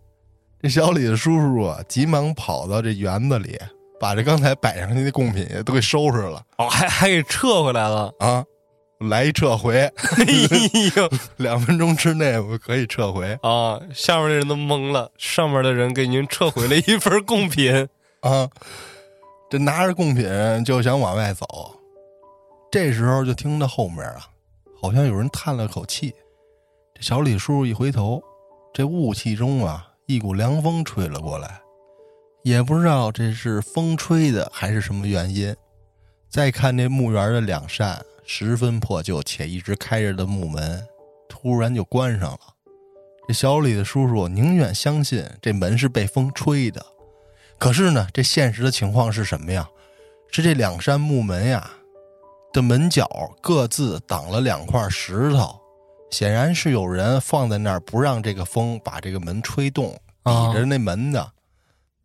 [0.60, 3.58] 这小李的叔叔啊，急忙跑到这园子里，
[4.00, 8.12] 把这刚才摆上去的贡品都给收拾了哦，还还给撤回来了。
[8.18, 8.44] 啊！
[9.08, 10.24] 来一撤回，哎
[10.96, 13.80] 呦 两分钟之内我可以撤回啊！
[13.94, 17.88] 下面的人都懵了，上面的人给您撤回了一份贡品。
[18.22, 18.50] 啊！
[19.48, 20.28] 这拿着贡品
[20.64, 21.46] 就想往外走，
[22.72, 24.26] 这时候就听到后面啊，
[24.82, 26.12] 好像有人叹了口气。
[26.92, 28.20] 这小李叔叔一回头，
[28.74, 31.60] 这雾气中啊，一股凉风吹了过来，
[32.42, 35.54] 也不知道这是风吹的还是什么原因。
[36.30, 40.82] 再看这墓园的两扇十分破旧且一直开着的木门，
[41.28, 42.40] 突然就关上了。
[43.26, 46.82] 这小李的叔叔宁愿相信这门是被风吹的，
[47.58, 49.68] 可是呢，这现实的情况是什么呀？
[50.30, 51.70] 是这两扇木门呀
[52.54, 53.06] 的门角
[53.42, 55.60] 各自挡了两块石头，
[56.10, 59.90] 显然是有人放在那儿不让这个风把这个门吹动，
[60.24, 61.32] 抵着那门的。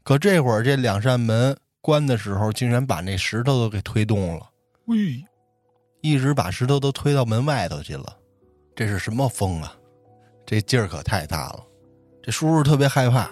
[0.03, 1.55] 可这会儿这两扇门。
[1.81, 4.49] 关的时候，竟然把那石头都给推动了，
[4.85, 5.21] 喂，
[5.99, 8.05] 一直把石头都推到门外头去了。
[8.73, 9.75] 这是什么风啊？
[10.45, 11.59] 这劲儿可太大了。
[12.21, 13.29] 这叔叔特别害怕，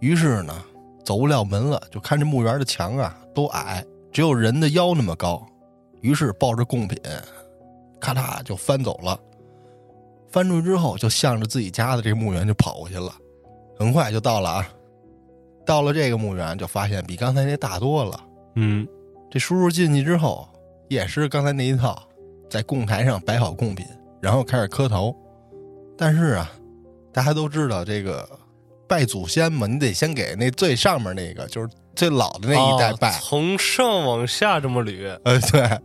[0.00, 0.62] 于是呢，
[1.06, 5.42] 走不了门了，就看这墓园的墙啊都矮，只有人的腰那么高。
[6.02, 7.00] 于是抱着贡品，
[7.98, 9.18] 咔嚓就翻走了。
[10.34, 13.14] 翻出去之后，就向着自己家的这个墓园就跑过去了。
[13.78, 14.68] 很快就到了啊。
[15.64, 18.20] 到了这个墓园，就发现比刚才那大多了。
[18.56, 18.84] 嗯，
[19.30, 20.48] 这叔叔进去之后，
[20.88, 22.02] 也是刚才那一套，
[22.50, 23.86] 在供台上摆好贡品，
[24.20, 25.14] 然后开始磕头。
[25.96, 26.50] 但是啊，
[27.12, 28.28] 大家都知道这个
[28.88, 35.16] 拜祖先嘛，你得先给那最上面那个，就是最老的那一代拜，从上往下这么捋。
[35.24, 35.78] 呃，对。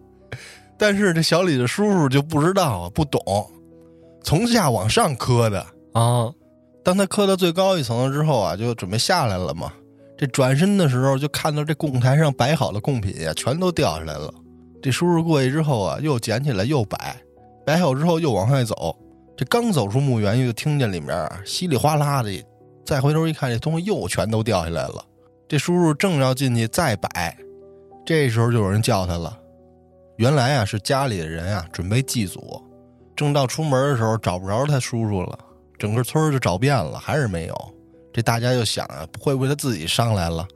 [0.75, 3.21] 但是这小李的叔叔就不知道啊，不懂，
[4.23, 6.31] 从下往上磕的啊。
[6.83, 9.71] 当他磕到最高一层了之后啊，就准备下来了嘛。
[10.17, 14.33] 这转身的时候，就看到这供台上摆好的贡品呀，全都掉下来了。
[14.81, 17.15] 这叔叔过去之后啊，又捡起来又摆，
[17.65, 18.95] 摆好之后又往外走。
[19.37, 22.31] 这刚走出墓园，又听见里面稀里哗啦的。
[22.85, 25.05] 再回头一看，这东西又全都掉下来了。
[25.47, 27.37] 这叔叔正要进去再摆，
[28.05, 29.37] 这时候就有人叫他了。
[30.17, 32.61] 原来啊，是家里的人啊，准备祭祖，
[33.19, 35.37] 正到出门的时候，找不着他叔叔了。
[35.77, 37.73] 整个村就找遍了，还是没有。
[38.13, 40.47] 这大家就想啊，会不会他自己上来了？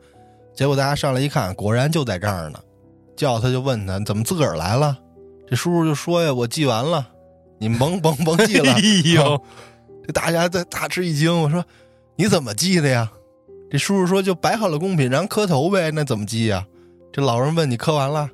[0.56, 2.60] 结果大家上来一看，果然就在这儿呢。
[3.18, 4.98] 叫他就问他怎么自个儿来了？
[5.46, 7.06] 这叔叔就说呀：“我记完了，
[7.60, 8.82] 你甭甭甭记了。”哎
[9.14, 9.38] 呦，
[10.08, 11.42] 这大家在大吃一惊。
[11.42, 11.66] 我说
[12.16, 13.12] ：“你怎么记的呀？”
[13.70, 15.92] 这叔叔说：“就摆好了贡品，然后磕头呗。
[15.92, 16.66] 那怎么记呀？”
[17.12, 18.30] 这老人问：“你磕完了？”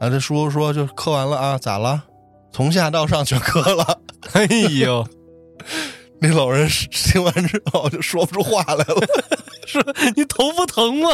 [0.00, 2.04] 啊，这叔叔说：“就磕完了啊，咋了？
[2.52, 4.00] 从下到上全磕了。”
[4.32, 5.06] 哎呦。
[6.20, 9.06] 那老人听完之后就说不出话来了，
[9.66, 9.80] 说
[10.16, 11.10] ：“你头不疼吗？”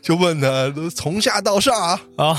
[0.00, 2.34] 就问他：“从下到上啊？”啊，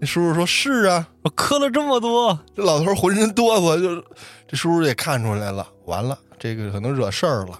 [0.00, 4.00] 那叔叔说：“是啊，我磕了这么多。”这老头浑身哆嗦，就
[4.46, 7.58] 这叔叔也看出来了，完了，这个可能惹事儿了。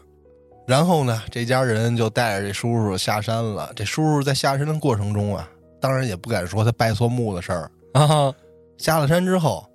[0.69, 3.73] 然后呢，这家人就带着这叔叔下山了。
[3.75, 5.49] 这叔叔在下山的过程中啊，
[5.81, 8.33] 当然也不敢说他拜错墓的事儿啊。
[8.79, 9.67] 下了山之后，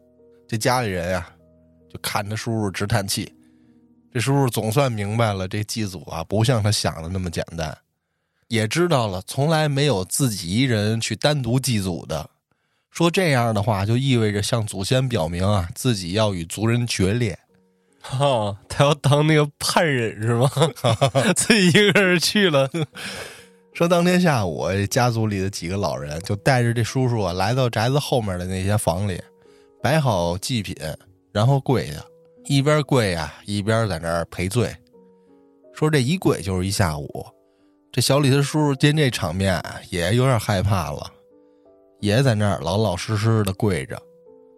[0.48, 1.30] 这家里人呀。
[1.92, 3.34] 就看着叔叔直叹气，
[4.14, 7.76] 这叔叔总算明白了，这祭祖啊不像他想的那么简单，
[8.48, 12.30] 也知道了从来没有自己一人去单独祭祖的。
[12.92, 17.40] 说这样的话，就意味着向祖先表明啊，自己要与族人决裂。
[18.02, 20.48] 哈，他要当那个叛人是吗？
[21.36, 22.70] 自己一个人去了。
[23.74, 29.22] 说当天下午，家族里的几个老人就带着这叔叔，来到宅子后面的那些房里，
[29.82, 30.76] 摆好祭品。
[31.32, 32.04] 然后跪下，
[32.46, 34.76] 一边跪呀，一边在那儿赔罪，
[35.74, 37.26] 说这一跪就是一下午。
[37.92, 41.10] 这小李子叔叔见这场面也有点害怕了，
[42.00, 44.02] 也在那儿老老实实的跪着。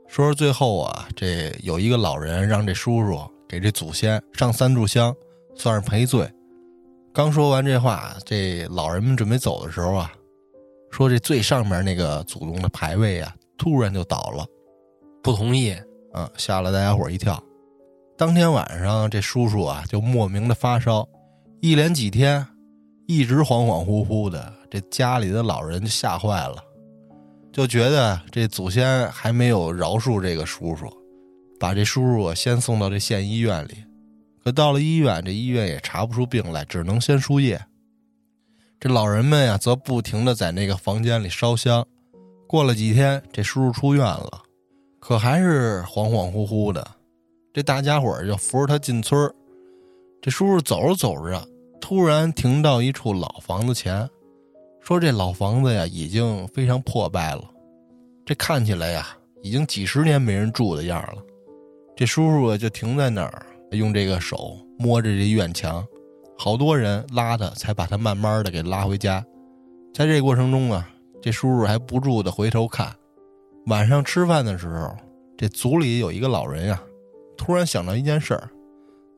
[0.07, 3.19] 说是最后啊，这有一个老人让这叔叔
[3.49, 5.13] 给这祖先上三炷香，
[5.55, 6.25] 算是赔罪。
[7.13, 10.11] 刚说完这话，这老人们准备走的时候啊，
[10.91, 14.45] 说这最上面那个祖宗的牌位啊，突然就倒了，
[15.23, 15.75] 不同意。
[16.13, 16.29] 啊！
[16.35, 17.41] 吓了大家伙一跳。
[18.17, 21.07] 当天晚上，这叔叔啊就莫名的发烧，
[21.61, 22.45] 一连几天
[23.07, 24.53] 一直恍恍惚惚的。
[24.69, 26.57] 这家里的老人就吓坏了，
[27.53, 30.85] 就觉得这祖先还没有饶恕这个叔叔，
[31.57, 33.75] 把这叔叔先送到这县医院里。
[34.43, 37.59] 可到了医院，这医院也查不出病来，只能先输液。
[38.79, 41.85] 这老人们呀，则不停的在那个房间里烧香。
[42.47, 44.41] 过了几天，这叔叔出院了。
[44.99, 46.85] 可还是恍恍惚惚的，
[47.53, 49.31] 这大家伙就扶着他进村
[50.21, 51.47] 这叔叔走着走着，
[51.79, 54.07] 突然停到一处老房子前，
[54.79, 57.43] 说：“这老房子呀，已经非常破败了，
[58.25, 59.07] 这看起来呀，
[59.41, 61.17] 已经几十年没人住的样了。”
[61.95, 63.45] 这叔叔就停在那儿，
[63.77, 65.85] 用这个手摸着这院墙，
[66.37, 69.23] 好多人拉他，才把他慢慢的给拉回家。
[69.93, 70.89] 在这过程中啊，
[71.21, 72.93] 这叔叔还不住的回头看。
[73.67, 74.95] 晚上吃饭的时候，
[75.37, 76.81] 这族里有一个老人呀，
[77.37, 78.49] 突然想到一件事儿，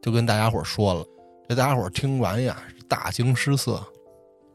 [0.01, 1.05] 就跟大家伙说了。
[1.47, 3.81] 这大家伙听完呀，大惊失色。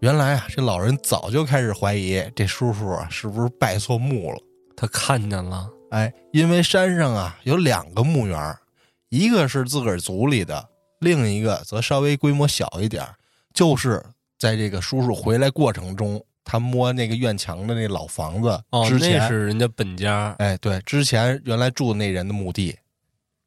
[0.01, 4.39] 原来啊，这老人早就开始怀疑这叔叔啊是不是拜错墓了。
[4.77, 8.57] 他看见了，哎，因为山上啊有两个墓园，
[9.09, 10.69] 一个是自个儿族里的，
[11.01, 13.07] 另一个则稍微规模小一点，
[13.55, 14.05] 就是
[14.39, 22.77] 在这个叔叔回来过程中，他摸那个院墙的那老房子哦，之前，那是人家本家，哎，对，之前原来住那人的墓地，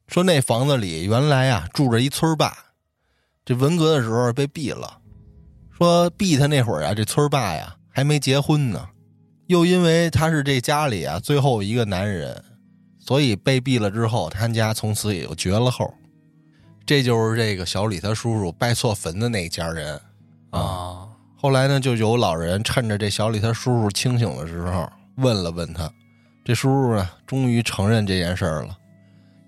[0.07, 2.55] 说那房子里原来啊住着一村霸，
[3.45, 4.99] 这文革的时候被毙了，
[5.77, 8.89] 说毙他那会儿啊，这村霸呀还没结婚呢，
[9.47, 12.43] 又因为他是这家里啊最后一个男人，
[13.11, 15.93] 所以被毙了之后，他家从此也就绝了后。
[16.85, 19.99] 这就是这个小李他叔叔拜错坟的那家人
[20.51, 25.91] 啊，后来呢，就有老人趁着这小李他叔叔清醒的时候问了问他，
[26.45, 28.77] 这叔叔呢，终于承认这件事儿了。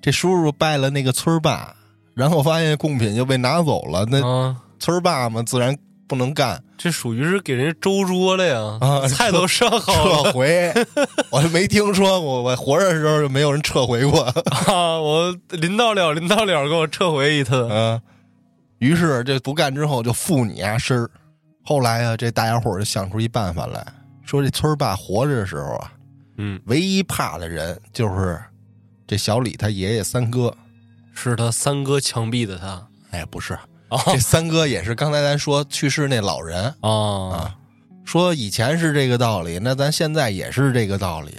[0.01, 1.73] 这叔叔拜了那个村儿霸，
[2.15, 5.73] 然后发现贡品就被拿走了，那啊，村儿霸嘛，自然
[6.13, 10.71] 不能干，这属于是给人周桌了呀，啊 菜都上好了撤回。
[11.31, 14.21] 我就没听说过，我活着的时候就没有人撤回过。
[14.67, 17.67] 啊，我临到了，临到了，给我撤回一次。
[17.71, 17.99] 嗯，
[18.77, 21.09] 于是这不干之后就负你啊身儿。
[21.63, 23.83] 后来啊，这大家伙儿就想出一办法来，
[24.23, 25.91] 说这村儿霸活着的时候啊，
[26.37, 28.39] 嗯，唯一怕的人就是
[29.07, 30.55] 这小李他爷爷三哥。
[31.15, 33.61] 是他三哥枪毙的他哎，不是，啊
[34.07, 36.89] 这三哥也是刚才咱说去世那老人啊
[37.31, 37.55] 啊。
[38.05, 41.37] 说以前是这个道理，那咱现在也是这个道理。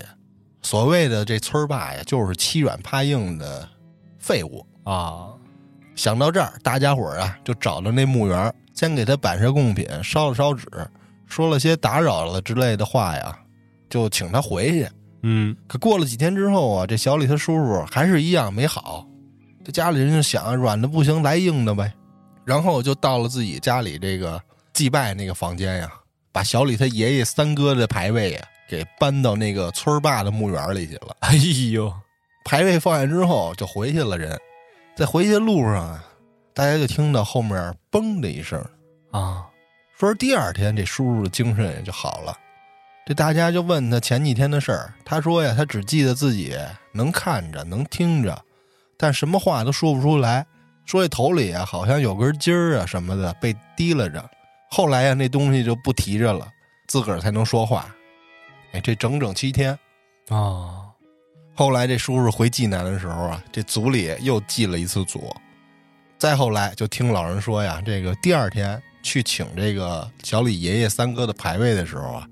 [0.63, 3.69] 所谓的这村儿霸呀，就是欺软怕硬的
[4.19, 4.65] 废物。
[4.85, 5.29] 啊！
[5.95, 10.67] 想到这儿，大家伙儿啊就找到那墓园，先给他摆上贡品，烧了烧纸，
[11.27, 13.39] 说了些打扰了之类的话呀，
[13.89, 14.89] 就请他回去。
[15.23, 19.07] 嗯可过了几天之后啊，这小李他叔叔还是一样没好。
[19.65, 21.93] 这家里人就想软的不行，来硬的呗。
[22.45, 24.41] 然后就到了自己家里这个
[24.73, 25.93] 祭拜那个房间呀，
[26.31, 31.17] 把小李他爷爷三哥的牌位呀给搬到那个村儿霸的墓园里去了。
[31.21, 31.35] 哎
[31.73, 31.93] 呦，
[32.45, 34.39] 牌位放下之后就回去了人，
[34.97, 36.05] 在回去的路上啊，
[36.53, 38.59] 大家就听到后面嘣的一声，
[39.11, 39.47] 啊，
[39.99, 42.37] 说是第二天这叔叔的精神也就好了。
[43.07, 46.57] 这大家就问他前几天的事儿，他说呀，他只记得自己
[46.93, 48.43] 能看着，能听着，
[48.97, 50.47] 但什么话都说不出来。
[50.85, 54.31] 说这头里啊，好像有根筋儿啊什么的被提拉着。
[54.71, 56.47] 后来呀，那东西就不提着了，
[56.89, 57.95] 自个儿才能说话。
[58.73, 59.79] 哎，这整整七天。
[60.29, 60.91] 啊，
[61.55, 65.35] 后来这叔叔回济南的时候啊，这组里又祭了一次祖。
[66.19, 72.29] 再后来就听老人说呀，这个第二天去请这个小李爷爷三哥的牌位的时候啊，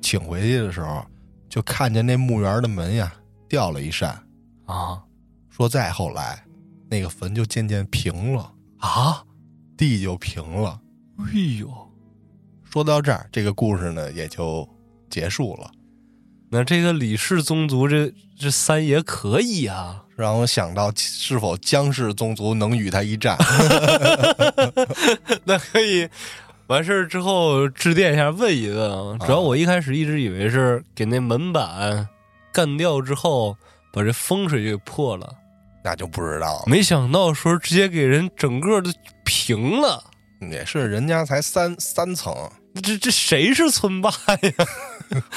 [0.00, 1.04] 请回去的时候，
[1.48, 3.12] 就看见那墓园的门呀
[3.48, 4.10] 掉了一扇。
[4.66, 5.02] 啊
[5.50, 6.42] 说再后来，
[6.88, 9.24] 那个坟就渐渐平了，啊！
[9.76, 10.80] 地就平了。
[11.18, 11.68] 哎呦，
[12.64, 14.68] 说到这儿，这个故事呢也就
[15.10, 15.70] 结束了，
[16.50, 23.36] 那这个李氏宗族这这三爷可以啊，让我想到是否姜氏宗族能与他一战。
[25.44, 26.08] 那可以
[26.68, 29.18] 完事儿之后致电一下问一问啊。
[29.26, 32.08] 主要我一开始一直以为是给那门板
[32.52, 33.56] 干掉之后，
[33.92, 35.34] 把这风水给破了，
[35.86, 38.92] 那就不知道了，没想到说直接给人整个的
[39.24, 40.02] 平了。
[40.50, 42.34] 也是人家才三三层，
[42.82, 44.66] 这这谁是村霸呀？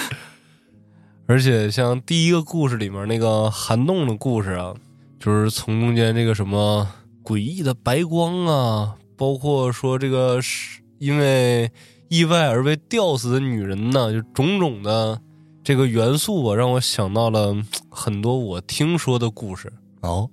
[1.27, 4.73] 而且像第一个故事里面那个涵洞的故事啊，
[5.19, 6.87] 就是从中间这个什么
[7.23, 11.71] 诡异的白光啊，包括说这个是因为
[12.09, 15.21] 意外而被吊死的女人呢，就种种的
[15.63, 19.71] 这个元素啊，让我想到了嗯很多我听说的故事。
[20.01, 20.29] 哦，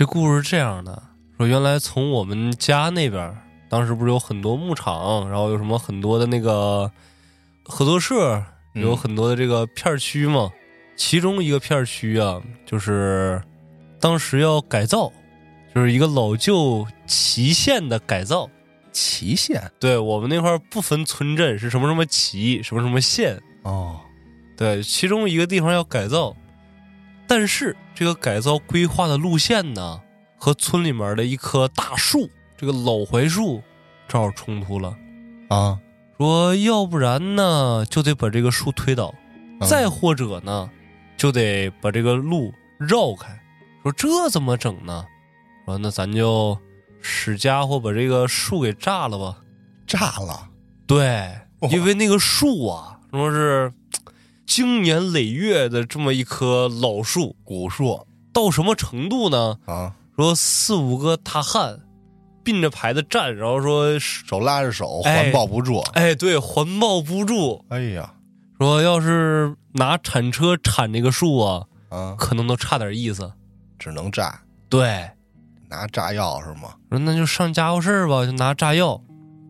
[0.00, 1.02] 这故事是这样的：
[1.36, 3.36] 说原来从我们家那边，
[3.68, 6.90] 当时不是有很多牧场，然后有什么很多的那个
[7.64, 8.42] 合作社，
[8.74, 10.50] 嗯有很多的这个片区嘛。
[10.96, 13.42] 其中一个片区啊，就是
[14.00, 15.12] 当时要改造，
[15.74, 18.48] 就是一个老旧旗县的改造。
[18.92, 23.38] 祁县对我们那块儿不分村镇，是什么什么旗，什么什么县。
[23.64, 24.00] 哦，
[24.56, 26.34] 对，其中一个地方要改造，
[27.30, 30.00] 但是这个改造规划的路线呢，
[30.36, 33.62] 和村里面的一棵大树，这个老槐树，
[34.08, 34.96] 正好冲突了。
[35.48, 35.78] 啊，
[36.18, 39.14] 说要不然呢，就得把这个树推倒，
[39.60, 40.68] 嗯再或者呢，
[41.16, 43.40] 就得把这个路绕开。
[43.84, 45.06] 说这怎么整呢？
[45.66, 46.58] 说那咱就
[47.00, 49.36] 使家伙把这个树给炸了吧。
[49.86, 50.48] 炸了，
[50.84, 51.30] 对，
[51.70, 53.72] 因为那个树啊，说是
[54.50, 59.56] 经年累月的这么一棵老树，古树到什么程度呢？
[59.64, 61.78] 啊，说四五个大汉
[62.42, 65.78] 并着排子站，然后说，手拉着手，哎环抱不住。
[65.92, 67.64] 哎，对，环抱不住。
[67.68, 68.12] 哎呀，
[68.58, 73.32] 说要是拿铲车铲这个树啊，啊，可能都差点意思。
[73.78, 74.36] 只能炸，
[74.68, 75.08] 对，
[75.68, 76.74] 拿炸药是吗？
[76.90, 79.00] 说那就上家伙事儿吧，就拿炸药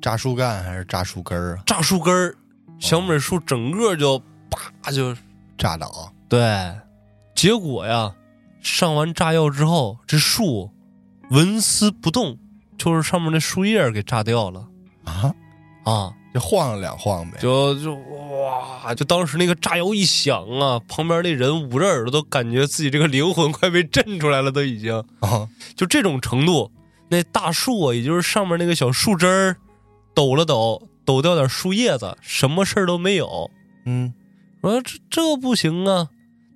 [0.03, 1.63] 炸树干还是炸树根儿啊？
[1.65, 2.37] 炸树根儿，
[2.79, 5.15] 小美树整个就啪就
[5.57, 6.41] 炸倒对。
[7.35, 8.15] 结果呀，
[8.61, 10.71] 上完炸药之后，这树
[11.31, 12.39] 纹丝不动，
[12.77, 14.67] 就是上面那树叶给炸掉了
[15.05, 15.35] 啊，
[15.85, 16.15] 啊。
[16.33, 17.39] 就晃了两晃呗。
[17.41, 18.95] 就就哇！
[18.95, 26.71] 就当时那个炸药一响啊，旁边那人捂着耳朵都感觉自己这个灵魂快被震出来了，都已经啊，就这种程度。
[27.09, 29.57] 那大树啊，也就是上面那个小树枝儿
[30.15, 33.51] 抖了抖，抖掉点树叶子，什么事儿都没有。
[33.85, 34.15] 嗯，
[34.61, 36.09] 说这这不行啊，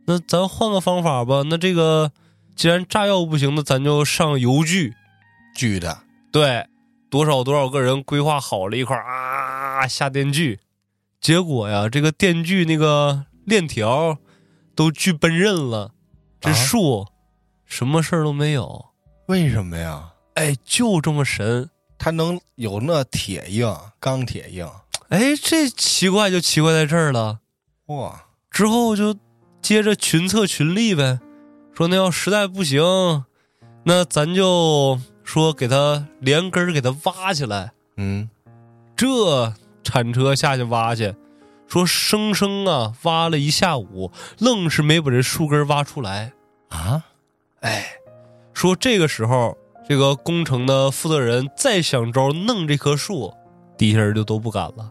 [0.06, 1.42] 那咱换个方法吧。
[1.46, 2.12] 那这个
[2.54, 4.94] 既然炸药不行，那咱就上油锯。
[5.56, 5.98] 锯的
[6.32, 6.66] 对，
[7.08, 10.58] 多少多少个人规划好了一块啊下电锯，
[11.20, 14.18] 结果呀，这个电锯那个链条
[14.74, 15.92] 都锯奔刃了，
[16.40, 17.06] 这啊树
[17.64, 18.86] 什么事儿都没有。
[19.28, 20.12] 为什么呀？
[20.34, 21.70] 哎，就这么神。
[21.96, 24.68] 它能有那铁硬、钢铁硬？
[25.08, 27.38] 哎，这奇怪就奇怪在这儿了。
[27.86, 29.14] 哇，之后就
[29.60, 31.20] 接着群策群力呗，
[31.74, 32.82] 说那要实在不行，
[33.82, 37.72] 那咱就说给他连根儿给他挖起来。
[37.98, 38.30] 嗯，
[38.96, 41.14] 这铲车下去挖去，
[41.68, 46.32] 说生生啊挖了一下午，愣是没把这树根挖出来。
[46.70, 47.04] 啊，
[47.60, 47.84] 哎，
[48.54, 53.34] 说这个时候，这个工程的负责人再想招弄这棵树，
[53.76, 54.90] 底下人就都不敢了。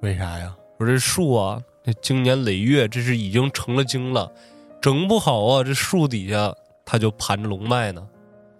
[0.00, 0.52] 为啥呀？
[0.78, 4.32] 说这树啊，这经年累月，这是已经成了精了，
[4.80, 6.54] 整不好啊，这树底下
[6.84, 8.08] 它就盘着龙脉呢。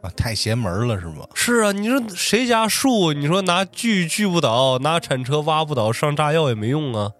[0.02, 1.26] 啊，太邪门了是吗？
[1.34, 3.14] 是啊，你说谁家树？
[3.14, 7.12] 你说拿锯锯不倒，拿铲车挖不倒，上炸药也没用啊。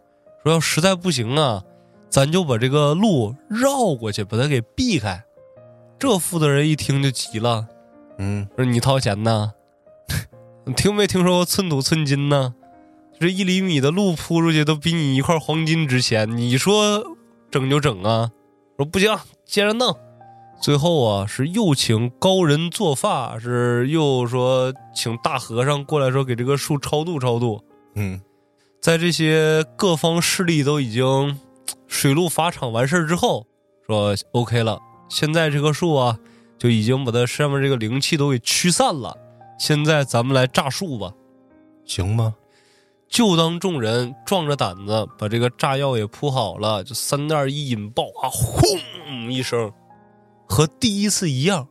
[0.43, 1.65] 说要实在不行啊，
[2.11, 5.25] 咱就把这个路绕过去，把它给避开。
[5.99, 7.67] 这负责人一听就急了，
[8.19, 9.55] 嗯，说你掏钱呢？
[10.67, 12.55] 你 听没听说过寸土寸金呢？
[13.21, 17.17] 这一厘米的路铺出去都比你一块黄金值钱，你说
[17.51, 18.31] 整就整啊？
[18.77, 19.97] 说不行，接着弄。
[20.61, 27.63] 最后啊，是又请高人做法，是又说请大和尚过来说给这个树超度超度。
[27.95, 28.21] 嗯，
[28.81, 31.39] 在这些各方势力都已经
[31.87, 33.47] 水陆法场完事儿之后，
[33.87, 36.19] 说 OK 了，现在这棵树啊，
[36.59, 39.17] 就已经把它上面这个灵气都给驱散了。
[39.59, 41.13] 现在咱们来炸树吧。
[41.85, 42.35] 行吗？
[43.15, 49.73] 就当众人壮着胆子把这个炸药也铺好了，就三袋一引爆啊，轰一声，
[50.49, 51.69] 和第一次一样，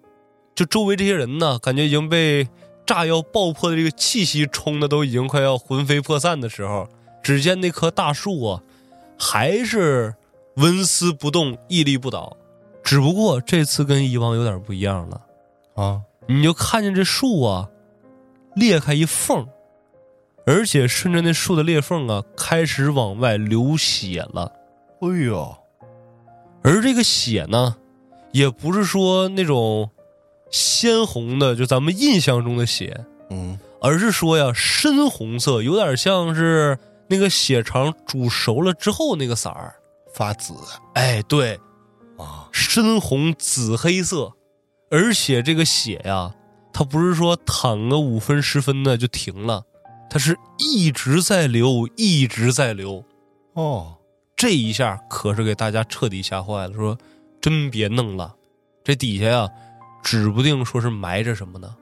[0.56, 2.48] 就周围这些人呢，感觉已经被
[2.86, 6.88] 炸药爆破的这个气息冲的都已经快要魂飞魄散的时候，
[7.22, 8.64] 只见那棵大树啊，
[9.20, 10.16] 还是
[10.56, 12.38] 纹丝不动，屹立不倒，
[12.82, 15.22] 只不过这次跟以往有点不一样了。
[15.76, 17.68] 啊，你就看见这树啊，
[18.56, 19.46] 裂开一缝，
[20.46, 24.52] 而且顺着那树的裂缝啊，开始往外流血了。
[25.02, 25.56] 哎呦，
[26.64, 27.76] 而这个血呢，
[28.32, 29.90] 也不是说那种
[30.52, 36.78] 鲜红的，就咱们印象中的血，嗯，而是说呀，深红色，有点像是
[37.08, 39.76] 那个血肠煮熟了之后那个色儿。
[40.14, 40.54] 发紫。
[40.94, 41.60] 哎，对，
[42.18, 44.32] 啊，深红紫黑色，
[44.92, 46.34] 而且这个血呀，
[46.72, 49.64] 它不是说淌个五分十分的就停了，
[50.14, 53.04] 它是一直在流，一直在流。
[53.54, 53.98] 哦，
[54.36, 56.96] 这一下可是给大家彻底吓坏了，说
[57.42, 58.36] 真别弄了，
[58.84, 59.50] 这底下呀，
[60.04, 61.76] 指不定说是埋着什么呢。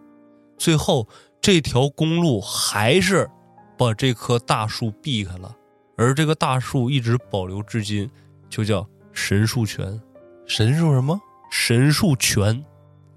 [0.57, 1.09] 最后
[1.41, 3.29] 这条公路还是
[3.77, 5.53] 把这棵大树避开了，
[5.97, 8.09] 而这个大树一直保留至今，
[8.49, 10.01] 就叫神树泉。
[10.47, 11.19] 神树什么
[11.51, 12.63] 神树泉，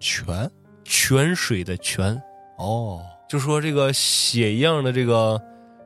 [0.01, 0.51] 泉？
[0.83, 2.21] 泉水的泉，
[2.59, 3.01] 哦，
[3.35, 5.43] 就说这个血一样的这个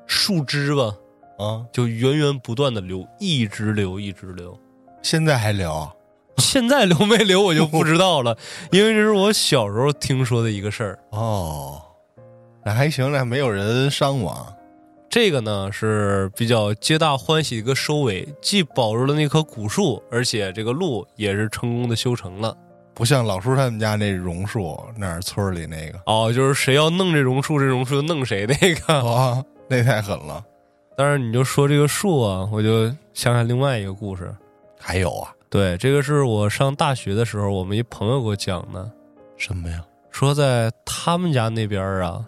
[0.06, 0.94] 树枝吧，
[1.38, 4.54] 啊，就源源不断的流，一直流，一直流。
[5.00, 5.90] 现在还流？
[6.36, 8.36] 现在流没流我就不知道了，
[8.70, 10.98] 因为这是我小时候听说的一个事儿。
[11.12, 11.80] 哦，
[12.66, 14.54] 那还行，那没有人伤亡。
[15.08, 22.54] 这个呢是比较皆大欢喜的一个收尾，既保住了那棵古树，而且这个路也是成功的修成了。
[22.98, 29.04] 不像老叔他们家那榕树，那儿村里那个，哦，就是谁要弄这榕树，这榕树就弄谁那个。
[29.04, 29.40] 哇，
[29.70, 30.44] 那太狠了。
[30.96, 34.34] 但是你就说这个树啊，我就想想另外一个故事。
[34.80, 38.90] 还有啊，对，这个是我上大学的时候，我们一朋友给我讲的，
[39.36, 39.80] 什么呀？
[40.10, 42.26] 说在他们家那边啊，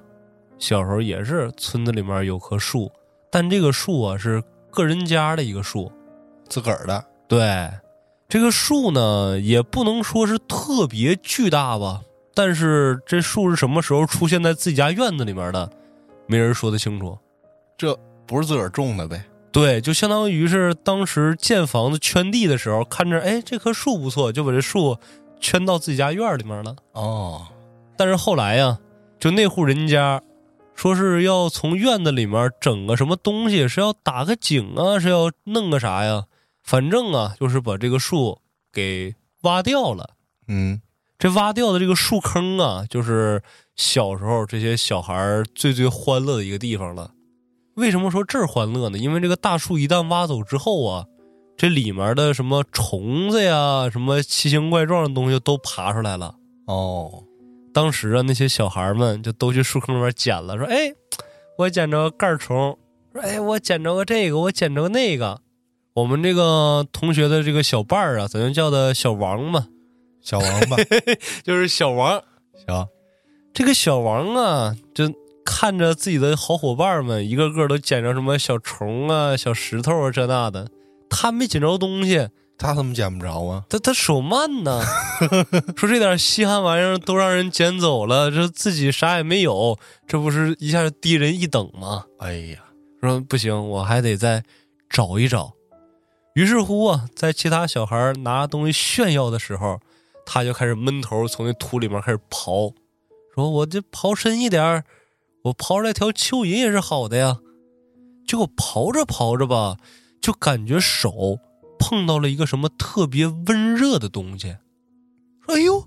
[0.60, 2.88] 小时候也是村子里面有棵树，
[3.28, 4.40] 但这个树啊是
[4.70, 5.90] 个人家的一个树，
[6.48, 7.68] 自个儿的，对，
[8.30, 12.00] 这个树呢也不能说是特别巨大吧，
[12.32, 15.68] 但是这树是什么时候出现在自己家院子里面的，
[16.28, 17.18] 没人说得清楚。
[17.76, 19.24] 这不是自个儿种的呗？
[19.50, 24.96] 对，就相当于是当时建房子圈地的时候，看着哎这棵树不错，就把这树
[25.40, 26.76] 圈到自己家院里面了。
[26.92, 27.48] 哦，
[27.96, 28.78] 但是后来呀，
[29.18, 30.22] 就那户人家
[30.76, 36.26] 说是要从院子里面整个什么东西，是要打个井啊，是要弄个啥呀？
[36.70, 38.38] 反正啊，就是把这个树
[38.72, 40.10] 给挖掉了。
[40.46, 40.80] 嗯，
[41.18, 43.42] 这挖掉的这个树坑啊，就是
[43.74, 47.10] 小时候这些小孩儿最最欢乐的一个地方了。
[47.74, 48.98] 为什么说这儿欢乐呢？
[48.98, 51.06] 因为这个大树一旦挖走之后啊，
[51.56, 56.36] 这里面的什么虫子呀、什么奇形怪状的东西都爬出来了。
[56.68, 57.24] 哦，
[57.74, 60.92] 当时啊，那些小孩们就都去树坑里面捡了，说：“哎，
[61.58, 62.78] 我捡着个盖虫，
[63.12, 65.42] 说哎，我捡着个这个，我捡着个那个。”
[65.94, 69.66] 我们这个同学的这个小伴儿啊，咱就叫他小王吧，
[70.22, 70.76] 小王吧，
[71.42, 72.22] 就是小王。
[72.66, 72.86] 行，
[73.52, 75.12] 这个小王啊，就
[75.44, 80.68] 看着自己的好伙伴们一个个都捡着什么小虫啊、小石头啊这那的，
[81.08, 83.64] 他没捡着东西，他怎么捡不着啊？
[83.68, 84.80] 他他手慢呢，
[85.76, 89.76] 说这点稀罕玩意儿都让人捡走了，这自己啥也没有，
[90.06, 92.04] 这不是一下低人一等吗？
[92.20, 92.58] 哎呀，
[93.00, 94.44] 说不行，我还得再
[94.88, 95.52] 找一找。
[96.34, 99.80] 于是乎啊，在其他小孩拿东西炫耀的时候，
[100.24, 102.72] 他就开始闷头从那土里面开始刨，
[103.34, 104.84] 说我这刨深一点，
[105.44, 107.38] 我刨出来条蚯蚓也是好的呀。
[108.26, 109.76] 结果刨着刨着吧，
[110.20, 111.38] 就感觉手
[111.80, 114.56] 碰到了一个什么特别温热的东西。
[115.44, 115.80] 说哎呦，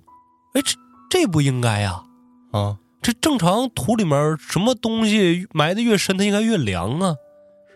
[0.54, 0.78] 哎这
[1.10, 2.04] 这不应该呀！
[2.52, 7.16] 啊，这正常土里面什么东西埋的越深，它应该越凉啊。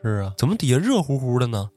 [0.04, 1.70] 是啊，怎么底下热乎乎的呢？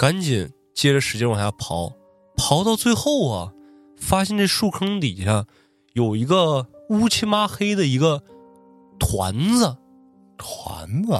[0.00, 1.92] 赶紧接着使劲往下刨，
[2.34, 3.52] 刨到最后啊，
[3.98, 5.44] 发现这树坑底下
[5.92, 8.22] 有一个乌漆麻黑的一个
[8.98, 9.76] 团子，
[10.38, 11.12] 团子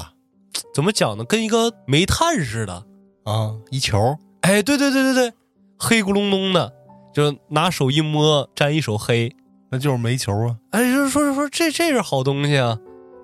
[0.75, 1.25] 怎么讲呢？
[1.25, 2.87] 跟一个煤炭似的。
[3.25, 5.33] 啊，一球，哎，对对对对对，
[5.79, 6.73] 黑咕隆咚的，
[7.13, 9.31] 就拿手一摸，沾一手黑。
[9.71, 10.57] 那就是煤球啊。
[10.71, 12.79] 哎，说说说这这是好东西啊？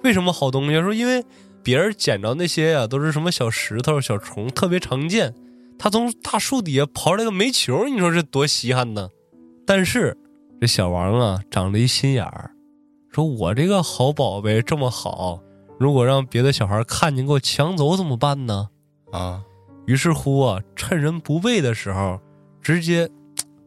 [0.04, 0.82] 为什么好东西啊？
[0.82, 1.24] 说因为
[1.62, 5.34] 别人捡着那些呀、都是什么小石头、小虫，特别常见。
[5.78, 9.10] 他从大树底下刨出来个煤球，你说这多稀罕呢？
[9.66, 10.16] 但是
[10.60, 12.52] 这小王啊，长了一心眼儿，
[13.10, 15.40] 说我这个好宝贝这么好，
[15.78, 18.70] 如果让别的小孩看见给我抢走怎么办呢？
[19.12, 19.42] 啊，
[19.86, 22.20] 于是乎啊，趁人不备的时候，
[22.62, 23.10] 直接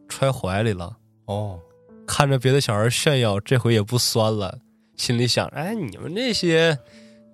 [0.08, 0.96] 揣怀里了。
[1.26, 1.60] 哦，
[2.06, 4.58] 看着别的小孩炫耀，这回也不酸了，
[4.96, 6.78] 心里想：哎，你们这些，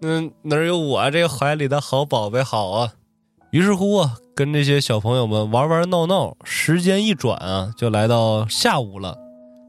[0.03, 2.93] 嗯，哪有我这个怀里的好宝贝好啊？
[3.57, 9.17] 于是乎啊，跟这些小朋友们玩玩闹闹，时间一转啊，就来到下午了。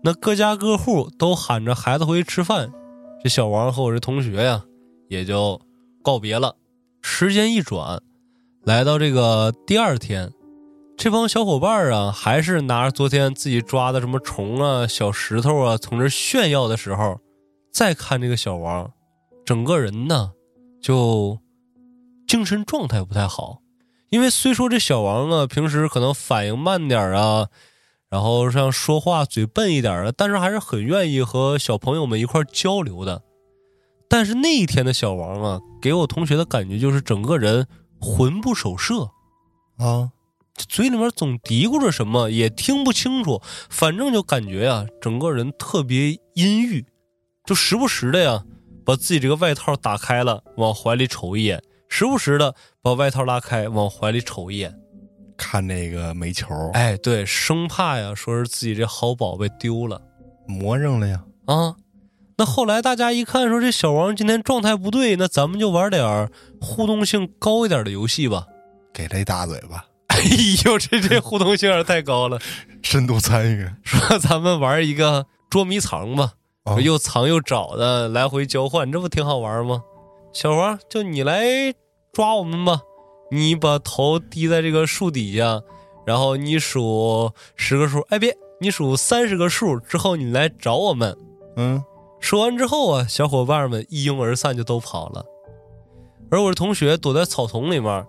[0.03, 2.69] 那各家各户都喊着孩子回去吃饭，
[3.23, 4.65] 这小王和我这同学呀，
[5.07, 5.61] 也就
[6.03, 6.57] 告别了。
[7.01, 8.01] 时间一转，
[8.65, 10.33] 来到这个第二天，
[10.97, 17.17] 这帮小伙伴啊，还是拿着昨天自己抓的什么虫啊、小石头啊，从这炫耀的时候，
[17.71, 18.91] 再看这个小王，
[19.45, 20.33] 整个人呢
[20.81, 21.39] 就
[22.27, 23.61] 精神状态不太好。
[24.09, 27.49] 因为虽说这小王啊，平时可能反应慢点啊，
[28.09, 33.23] 然后像说话嘴笨一点啊，但是还是很愿意和小朋友们一块交流的。
[34.09, 37.67] 但是那一天的小王啊，给我同学的感觉就是整个人
[37.99, 39.09] 魂不守舍，
[39.77, 40.11] 啊，
[40.55, 43.41] 嘴里面总嘀咕着什么，也听不清楚。
[43.69, 46.85] 反正就感觉呀、整个人特别阴郁，
[47.43, 48.45] 就时不时的呀，
[48.85, 52.55] 把自己这个外套打开了，往怀里瞅一眼；时不时的
[52.87, 54.73] 把外套拉开，往怀里瞅一眼。
[55.35, 60.01] 看那个煤球，哎，对，生怕呀，说是自己这好宝贝丢了
[60.47, 61.21] 魔怔了呀。
[61.47, 61.75] 啊。
[62.37, 66.29] 那后来大家一看，说这小王今天状态不对，那咱们就玩点
[66.61, 68.45] 互动性高一点的游戏吧。
[68.93, 70.17] 给他一大嘴巴，哎
[70.65, 72.39] 呦，这这互动性有点太高了。
[72.81, 73.69] 深度参与。
[73.83, 76.33] 说咱们玩一个捉迷藏吧，
[76.63, 79.81] 啊又藏又找的，来回交换，这不挺好玩吗？
[80.31, 81.43] 小王，就你来
[82.17, 82.81] 抓我们吧。
[83.29, 85.61] 你把头低在这个树底下，
[86.03, 91.15] 然后你数十个数，哎别，你数三十个数之后，你来找我们。
[91.57, 91.83] 嗯，
[92.19, 95.23] 说完之后啊，小伙伴们一拥而散，就都跑了。
[96.31, 98.07] 而我的同学躲在草丛里面，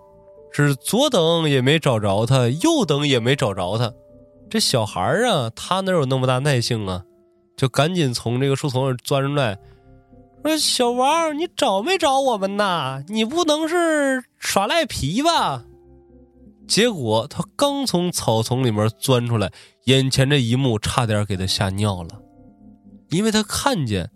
[0.51, 3.93] 是左等也没找着他，右等也没找着他。
[4.49, 7.03] 这小孩啊，他哪有那么大耐性啊？
[7.55, 9.59] 就赶紧从这个树丛里钻出来，
[10.43, 13.03] 说：“小王，你找没找我们呐？
[13.07, 15.65] 你不能是耍赖皮吧？”
[16.67, 19.51] 结果他刚从草丛里面钻出来，
[19.85, 22.21] 眼前这一幕差点给他吓尿了，
[23.09, 24.11] 因为他看见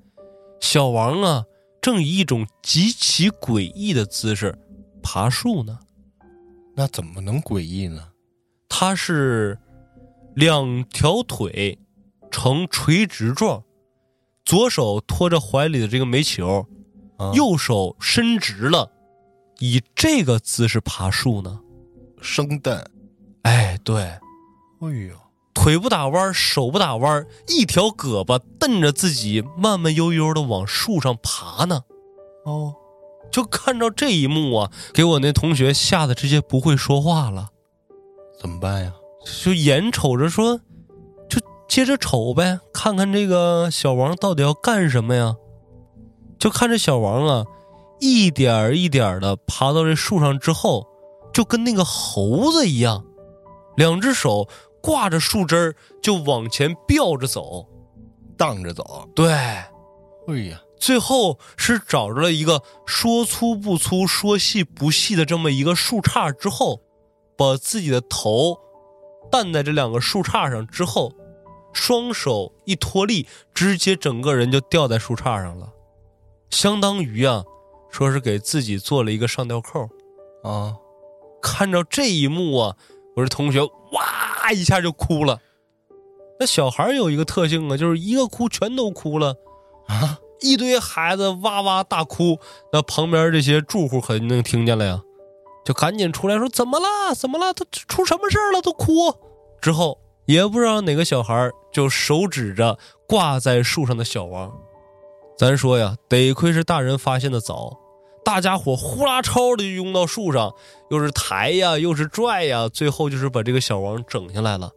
[0.62, 1.44] 小王啊，
[1.82, 4.58] 正以一种极其诡异的姿势
[5.02, 5.80] 爬树呢。
[6.76, 8.10] 那怎么能诡异呢？
[8.68, 9.58] 他是
[10.36, 11.80] 两条腿。
[12.36, 13.64] 呈垂直状，
[14.46, 16.66] 左手托着怀里的这个煤球，
[17.34, 18.92] 右手伸直了，
[19.60, 21.62] 以这个姿势爬树呢。
[22.22, 22.86] 生蛋，
[23.44, 24.20] 哎，对，哎
[24.82, 25.16] 呦，
[25.54, 31.82] 腿不打弯，手不打弯，一条胳膊蹬着自己，慢慢悠悠的往树上爬呢。
[32.46, 32.76] 哦，
[33.32, 37.50] 就看到这一幕啊，给我那同学吓得直接不会说话了。
[38.40, 38.94] 怎么办呀？
[39.44, 40.60] 就眼瞅着说。
[41.74, 45.36] 接着瞅呗，看看这个小王到底要干什么呀？
[46.38, 47.46] 就看这小王啊，
[48.00, 50.86] 一点一点的爬到这树上之后，
[51.34, 53.04] 就跟那个猴子一样，
[53.76, 54.48] 两只手
[54.84, 57.68] 挂着树枝就往前吊着走，
[58.38, 59.10] 荡着走。
[59.16, 59.66] 对，哎
[60.52, 66.82] 呀，最后是找着了一个说粗不粗、说细不细的这么一个树杈之后，
[67.36, 68.56] 把自己的头
[69.32, 71.12] 担在这两个树杈上之后。
[71.74, 75.74] 双手一脱力，直接整个人就吊在树杈上了，
[76.50, 77.44] 相当于啊，
[77.90, 79.90] 说是给自己做了一个上吊扣
[80.44, 80.78] 啊。
[81.42, 82.78] 看着这一幕啊，
[83.16, 85.40] 我这同学哇一下就哭了。
[86.40, 89.36] 那小孩有一个特性啊，就是一个哭全都哭了
[89.88, 92.40] 啊，一堆孩子哇哇大哭，
[92.72, 95.02] 那旁边这些住户肯定听见了呀，
[95.66, 97.14] 就赶紧出来说怎么了？
[97.14, 97.54] 怎么了？
[97.54, 98.62] 他出什么事了？
[98.62, 99.14] 都哭
[99.60, 100.00] 之后。
[100.26, 104.52] 也不知道哪个小孩就手指着挂在树上的小王，
[105.38, 107.78] 咱说呀，得亏是大人发现的早，
[108.24, 110.54] 大家伙呼啦超的就拥到树上，
[110.90, 114.72] 又是抬呀，又是拽呀，最后就是把这个小王整下来了。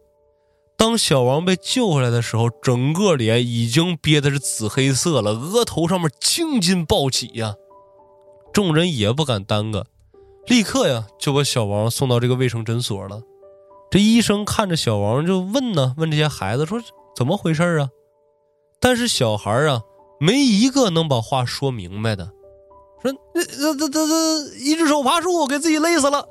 [0.75, 7.55] 当小王被救回来的时候，整个脸已经憋的是紫黑色了，额头上面青筋暴起呀，
[8.53, 9.87] 众人也不敢耽搁，
[10.45, 13.21] 立刻呀就把小王送到这个卫生诊所了。
[13.89, 16.81] 这医生看着小王就问呢，问这些孩子说
[17.15, 17.89] 怎么回事啊？
[18.79, 19.81] 但是小孩啊，
[20.19, 22.31] 没一个能把话说明白的，
[23.01, 26.27] 说那那那那那一只手爬树给自己勒死了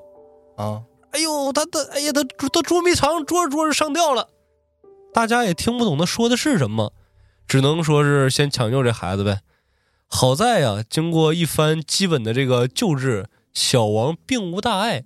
[0.57, 0.83] 啊！
[1.13, 4.29] 哎呦，他他哎呀，他他捉迷藏捉着捉着上吊了，
[5.15, 6.93] 大家也听不懂他说的是什么，
[7.49, 9.41] 只能说是先抢救这孩子呗。
[10.09, 15.05] 好在呀，经过一番基本的这个救治，小王并无大碍，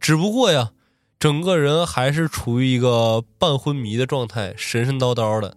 [0.00, 0.70] 只不过呀。
[1.20, 5.54] 整个人还是处于一个半昏迷的状态，神神叨叨的。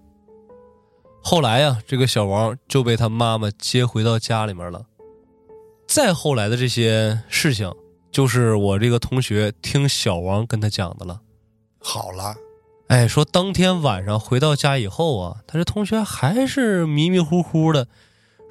[1.21, 4.87] 后来呀，这个小王就被他妈妈接回到家里面了。
[5.87, 7.71] 再后来的这些事情，
[8.11, 11.21] 就是我这个同学听小王跟他讲的了。
[11.79, 12.35] 好了，
[12.87, 17.87] 哎，说当天晚上回到家以后啊，他这同学还是迷迷糊糊的，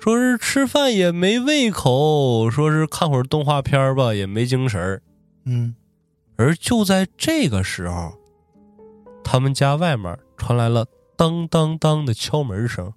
[0.00, 5.02] 说是吃饭也没胃口，说是看会儿动画片吧也没精神
[5.44, 5.74] 嗯。
[6.43, 8.12] 而就在这个时候，
[9.22, 10.84] 他们家外面传来了
[11.16, 12.93] 当当当的敲门声。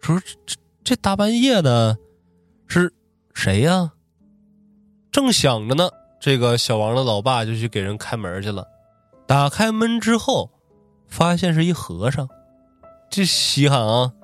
[0.00, 1.98] 说这这这大半夜的，
[2.66, 2.90] 是
[3.34, 3.92] 谁呀？
[5.12, 8.66] 正想着呢，这个小王的老爸就去给人开门去了。
[9.26, 10.50] 打开门之后，
[11.06, 12.26] 发现是一和尚。
[13.10, 14.14] 这稀罕啊！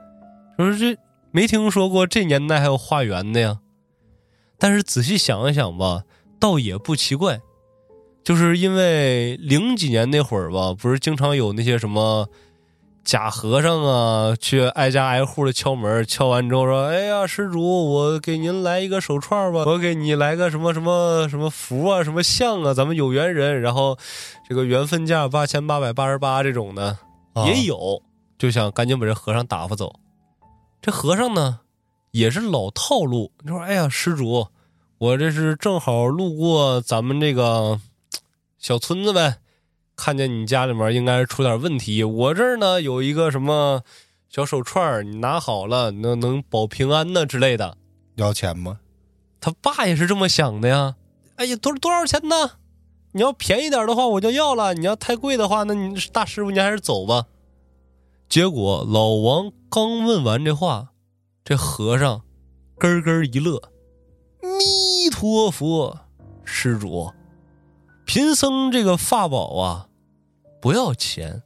[0.56, 0.96] 说这
[1.32, 3.60] 没听说过这年代还有化缘的呀。
[4.58, 6.04] 但是仔细想一想吧，
[6.40, 7.42] 倒也不奇怪。
[8.22, 12.28] 就是因为零几年那会儿吧，不是经常有那些什么
[13.02, 17.60] 假和尚啊，去挨家挨户的敲门，敲完之后说：“哎呀，施主，
[17.92, 23.98] 我给您来一个手串吧，我给你来个什么什么什么符啊，什么像啊，咱们有缘人。”然后
[24.48, 26.98] 这个缘分价八千八百八十八这种的
[27.46, 28.02] 也有，
[28.38, 29.94] 就想赶紧把这和尚打发走。
[30.82, 31.60] 这和尚呢
[32.10, 34.46] 也是老套路，你说：“哎呀，施主，
[34.98, 37.80] 我这是正好路过咱们这个。”
[38.60, 39.38] 小村子呗，
[39.96, 42.04] 看见你家里面应该是出点问题。
[42.04, 43.82] 我这儿呢有一个什么
[44.28, 47.78] 小手串你拿好了，能能保平安呢之类的。
[48.16, 48.80] 要钱吗？
[49.40, 50.96] 他爸也是这么想的呀。
[51.36, 52.58] 哎呀，多多少钱呢？
[53.12, 57.28] 你要便宜点的话我就要了，你要太贵的话，那你大师傅您还是走吧。
[58.28, 60.90] 结果老王刚问完这话，
[61.42, 62.22] 这和尚
[62.76, 63.58] 咯咯一乐，
[64.42, 66.00] 弥陀佛。
[66.44, 67.12] 施主，
[68.12, 69.86] 贫僧这个法宝啊，
[70.60, 71.44] 不要钱，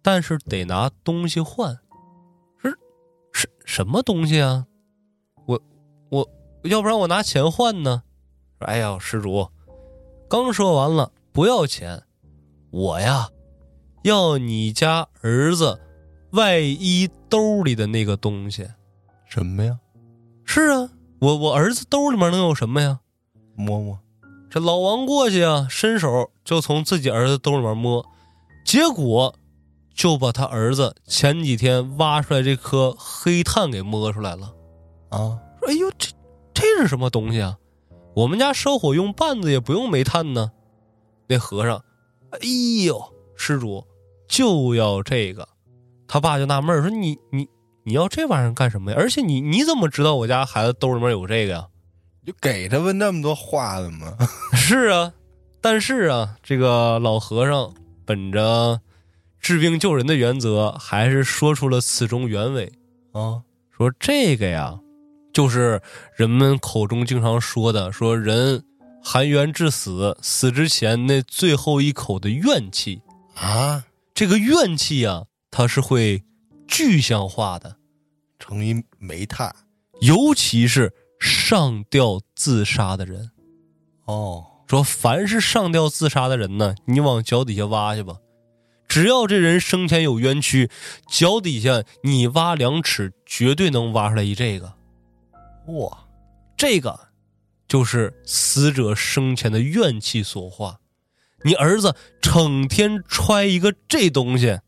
[0.00, 1.76] 但是得拿东西换。
[2.62, 2.78] 是，
[3.32, 4.64] 什什么东西啊？
[5.44, 5.60] 我
[6.10, 6.30] 我
[6.62, 8.04] 要不然我拿钱换呢？
[8.60, 9.48] 哎呀，施主，
[10.30, 12.04] 刚说完了，不要钱，
[12.70, 13.28] 我呀，
[14.04, 15.80] 要你家儿子
[16.30, 18.68] 外衣兜里的那个东西。
[19.26, 19.80] 什么呀？
[20.44, 23.00] 是啊，我我儿子兜里面能有什么呀？
[23.56, 23.98] 摸摸。
[24.54, 28.06] 这老王过去啊，伸手就从自己儿子兜里面摸，
[28.64, 29.34] 结果
[29.92, 34.54] 就把他儿子前几天挖出来这颗黑炭给摸出来了。
[35.08, 36.12] 啊，说：“哎呦，这
[36.54, 37.58] 这是什么东西啊？
[38.14, 40.52] 我们家烧火用棒子也不用煤炭呢。”
[41.26, 41.84] 那和尚，
[42.30, 42.38] 哎
[42.86, 43.84] 呦，施主
[44.28, 45.48] 就要这个。
[46.06, 47.48] 他爸就纳闷说：“你你
[47.82, 48.96] 你要这玩意儿干什么呀？
[49.00, 51.66] 而且你你怎么知道我家孩子兜里面有这个呀？”
[52.26, 54.16] 就给他们那么多话的吗？
[54.56, 55.12] 是啊，
[55.60, 57.74] 但是啊，这个老和尚
[58.06, 58.80] 本着
[59.38, 62.72] 治病救人的原则，还是说出了此中原委
[63.12, 63.42] 啊。
[63.76, 64.78] 说这个呀，
[65.32, 65.82] 就是
[66.16, 68.64] 人们口中经常说的，说人
[69.02, 73.02] 含冤致死，死之前那最后一口的怨气
[73.34, 73.84] 啊。
[74.14, 76.22] 这个怨气啊，它是会
[76.66, 77.76] 具象化的，
[78.38, 79.54] 成一煤炭，
[80.00, 80.90] 尤其是。
[81.24, 83.30] 上吊自杀的人，
[84.04, 88.18] 哦，说凡是上吊自杀的人呢，你往脚底下挖去吧，
[88.86, 90.70] 只要这人生前有冤屈，
[91.08, 94.74] 脚底下你挖两尺，绝对能挖出来一这个。
[95.68, 96.06] 哇，
[96.58, 97.08] 这个
[97.66, 100.78] 就是死者生前的怨气所化。
[101.42, 104.60] 你儿子成天揣一个这东西，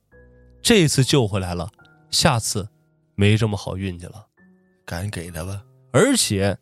[0.62, 1.70] 这次救回来了，
[2.10, 2.66] 下次
[3.14, 4.26] 没这么好运气了，
[4.86, 5.62] 赶紧给他吧。
[5.96, 6.58] 而且，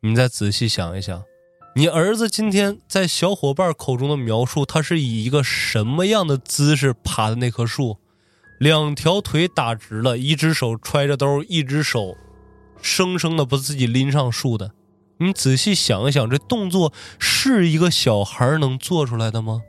[0.00, 1.22] 你再仔细想一想，
[1.74, 7.98] 你儿子今天在小伙伴口中的描述，他是以一个什么样的姿势爬的那棵树？
[8.58, 12.16] 两条腿打直了，一只手揣着兜，一只手
[12.80, 14.72] 生生的把自己拎上树的。
[15.18, 19.60] 你仔细想一想，这动作是一个小孩能做出来的吗？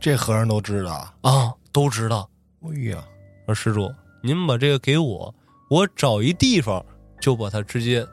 [0.00, 2.28] 这和尚都知道啊，都知道。
[2.62, 3.04] 哎呀，
[3.46, 5.32] 说施主，您把这个给我，
[5.70, 6.84] 我找一地方
[7.20, 8.04] 就把它直接。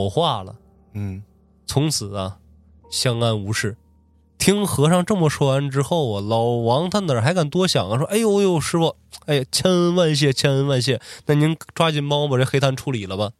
[0.00, 0.56] 火化了，
[0.94, 1.22] 嗯，
[1.66, 2.38] 从此啊，
[2.90, 3.76] 相安无事。
[4.38, 7.98] 听和尚这么说完之后啊，老王他哪还敢多想啊？
[7.98, 8.96] 说：“哎呦呦，师傅，
[9.26, 10.98] 哎呀，千恩万谢，千恩万谢。
[11.26, 13.32] 那您抓紧帮我把这黑炭处理了吧。”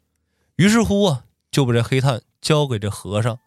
[0.56, 3.38] 于是乎啊，就把这黑炭交给这和尚，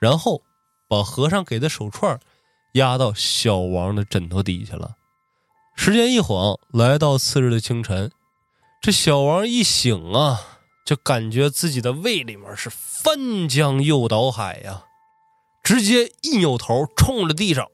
[0.00, 0.40] 然后
[0.88, 2.18] 把和尚给的手串
[2.72, 4.96] 压到小王的枕头底下了。
[5.76, 8.10] 时间一晃，来到次日的清晨，
[8.80, 10.40] 这小王一醒啊。
[10.84, 14.84] 就感觉自己的胃里面是翻江又倒海呀，
[15.62, 17.68] 直接一扭头冲着地上，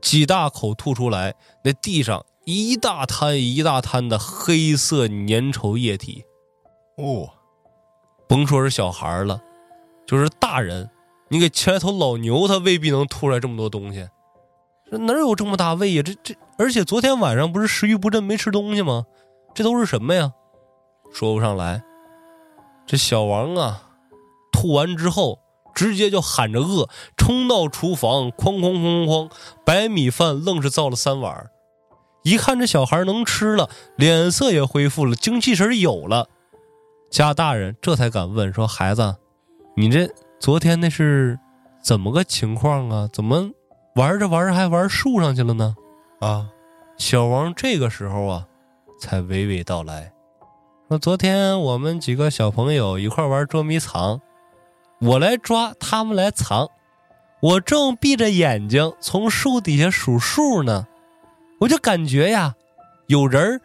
[0.00, 6.24] 几大口吐出来，那地上一大滩一大滩的黑色粘稠液体。
[6.96, 7.30] 哦，
[8.26, 9.40] 甭说是小孩了，
[10.06, 10.90] 就是大人，
[11.28, 14.08] 你给牵来头老牛，他未必能吐出来这么多东西。
[14.90, 16.02] 这哪有这么大胃呀？
[16.02, 19.06] 这这，而且昨天晚上不是食欲不振没吃东西吗？
[19.54, 20.32] 这都是什么呀？
[21.12, 21.82] 说不上来。
[22.86, 23.82] 这小王啊，
[24.50, 25.38] 吐完之后，
[25.74, 29.30] 直接就喊着饿，冲到厨房，哐哐哐哐哐，
[29.64, 31.50] 白米饭愣是造了三碗。
[32.22, 36.28] 一看这小孩能吃了，脸色也恢复了，精气神有了。
[37.10, 39.16] 家大人这才敢问说：“孩子，
[39.76, 40.08] 你这
[40.40, 41.38] 昨天那是
[41.82, 43.08] 怎么个情况啊？
[43.12, 43.50] 怎么
[43.96, 45.76] 玩着玩着还玩树上去了呢？”
[46.20, 46.48] 啊，
[46.96, 48.48] 小王这个时候啊。
[49.02, 50.12] 才娓娓道来，
[50.88, 54.20] 说昨天我们几个小朋友一块玩捉迷藏，
[55.00, 56.68] 我来抓，他们来藏，
[57.40, 60.86] 我正闭着眼睛从树底下数数呢，
[61.58, 62.54] 我就感觉呀，
[63.08, 63.60] 有人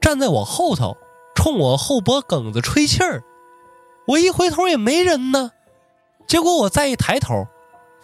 [0.00, 0.96] 站在我后头，
[1.34, 3.24] 冲我后脖梗子吹气儿，
[4.06, 5.50] 我一回头也没人呢，
[6.28, 7.48] 结果我再一抬头，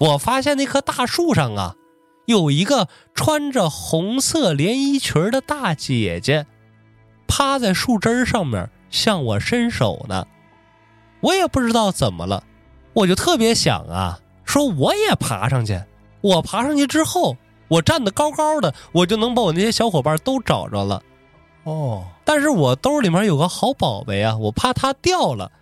[0.01, 1.77] 我发现那棵大树上啊，
[2.25, 6.45] 有一个穿着红色连衣裙的大姐姐。
[7.27, 10.27] 趴在树枝上面向我伸手呢，
[11.21, 12.45] 我也不知道怎么了，
[12.93, 15.81] 我就特别想啊，说我也爬上去。
[16.23, 17.37] 我爬上去之后，
[17.69, 21.03] 我站得高高的，我就能把我那些小伙伴都找着了。
[21.65, 25.53] 哦，但是我兜里面有个好宝贝啊，我怕它掉了，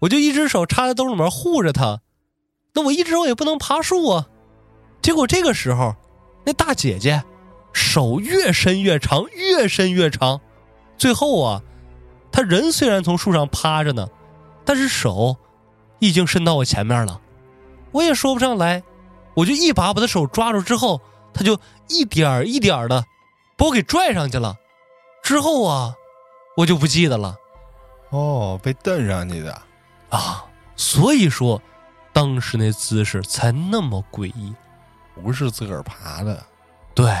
[0.00, 2.00] 我就一只手插在兜里面护着它。
[2.74, 4.26] 那我一只手也不能爬树啊。
[5.02, 5.94] 结果这个时候，
[6.44, 7.22] 那大姐姐
[7.72, 10.40] 手越伸越长，越伸越长。
[10.96, 11.62] 最后啊，
[12.30, 14.08] 他人虽然从树上趴着呢，
[14.64, 15.36] 但是手
[15.98, 17.20] 已经伸到我前面了。
[17.90, 18.82] 我也说不上来。
[19.34, 21.00] 我就一把把他手抓住之后，
[21.32, 23.04] 他就一点儿一点儿的
[23.56, 24.56] 把我给拽上去了。
[25.22, 25.94] 之后啊，
[26.56, 27.34] 我就不记得了
[28.10, 29.62] 哦，被蹬上去的。
[30.10, 30.44] 啊。
[30.76, 31.60] 所以说，
[32.12, 34.54] 当时那姿势才那么诡异。
[35.14, 36.42] 不是自个儿爬的，
[36.94, 37.14] 对，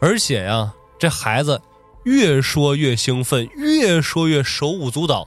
[0.00, 1.60] 而且呀，这孩子
[2.04, 5.26] 越说越兴奋，越说越手舞足蹈，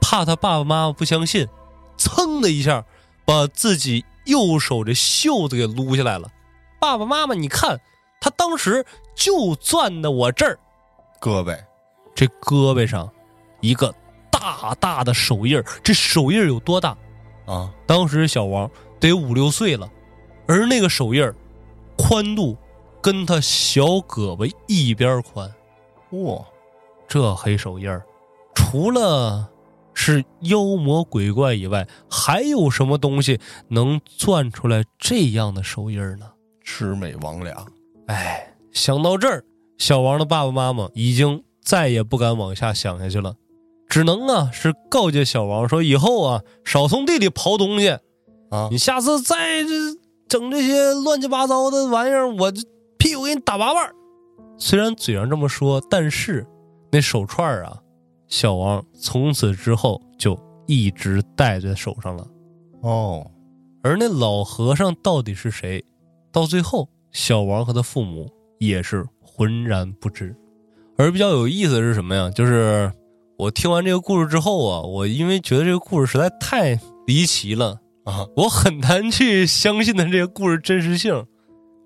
[0.00, 1.48] 怕他爸爸妈妈不相信，
[1.96, 2.84] 噌的一下
[3.24, 6.30] 把自己右手这袖子给撸下来了。
[6.80, 7.80] 爸爸妈妈，你看，
[8.20, 10.58] 他当时就攥的我这儿
[11.20, 11.58] 胳膊，
[12.14, 13.10] 这胳膊上
[13.60, 13.94] 一个
[14.30, 16.96] 大大的手印儿，这手印儿有多大？
[17.46, 19.90] 啊，当时小王得五六岁了，
[20.46, 21.34] 而那个手印儿
[21.96, 22.56] 宽度
[23.00, 25.52] 跟他小胳膊一边宽。
[26.10, 26.44] 哇，
[27.06, 28.04] 这黑手印儿，
[28.54, 29.50] 除了
[29.92, 36.30] 是妖魔鬼怪以外，还有什么东西能攥出来这样的手印儿呢？
[36.64, 37.54] 魑魅魍魉，
[38.06, 39.44] 哎，想到这儿，
[39.76, 43.36] 小王的爸爸妈妈已经再也不敢往下想下去了，
[43.88, 47.98] 只能啊是告诫小王说：“以后啊少从地里刨东西，
[48.50, 49.68] 啊你下次再这
[50.28, 52.62] 整这些乱七八糟的玩意儿，我这
[52.98, 53.94] 屁股给你打八瓣儿。”
[54.58, 56.46] 虽然嘴上这么说，但是
[56.90, 57.78] 那手串儿啊，
[58.26, 62.26] 小王从此之后就一直戴在手上了。
[62.82, 63.24] 哦，
[63.82, 65.84] 而那老和尚到底是谁？
[66.32, 68.28] 到最后，小王和他父母
[68.58, 70.34] 也是浑然不知。
[70.96, 72.28] 而比较有意思的是什么呀？
[72.30, 72.92] 就是
[73.38, 81.24] 我听完这个故事之后啊，我因为觉得这个故事实在太离奇了啊，我很难去相信的这个故事真实性。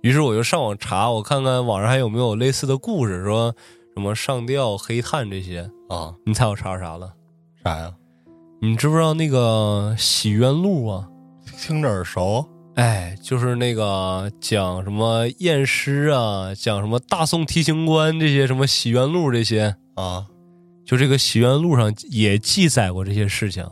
[0.03, 3.55] 于是我就上网查，我看看网上还有没有类似的故事，说
[3.95, 5.71] 什么上吊、黑炭这些。
[5.89, 7.13] 啊，你猜我查着啥了？
[7.63, 7.95] 啥呀？
[8.61, 11.09] 你知不知道那个《洗冤录》啊？
[11.59, 20.27] 听着耳熟，哎，就是那个讲什么验尸啊，讲什么大宋提刑官这些什么洗冤录这些，啊，
[20.85, 23.65] 就这个洗冤录上也记载过这些事情。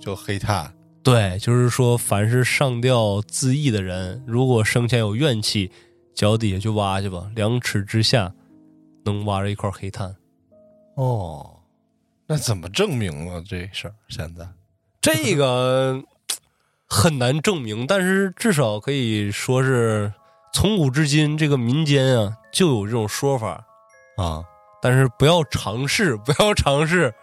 [0.00, 0.72] 就黑炭，
[1.06, 5.70] 对，就是说，凡是上吊自缢的人，如果生前有怨气，
[6.12, 8.34] 脚底下去挖去吧，两尺之下
[9.04, 10.16] 能挖着一块黑炭。
[10.96, 11.60] 哦，
[12.26, 13.94] 那怎么证明啊这事儿？
[14.08, 14.48] 现在
[15.00, 16.02] 这个
[16.90, 20.12] 很难证明，但是至少可以说是
[20.52, 23.64] 从古至今，这个民间啊就有这种说法。
[24.16, 24.42] 啊，
[24.82, 27.14] 但是不要尝试，不要尝试，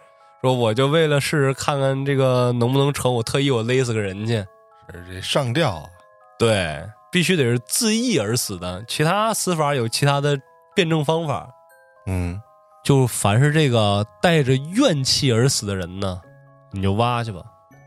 [0.44, 4.34] 说我就为了试试看看这个能不能成，我特意我勒死个人去。
[4.92, 5.88] 是这上吊啊，
[6.38, 10.38] 对，必须得是自缢而死的，其他死法有其他的
[10.74, 11.48] 辩证方法。
[12.06, 12.38] 嗯，
[12.84, 16.20] 就凡是这个带着怨气而死的人呢，
[16.72, 17.40] 你就挖去吧，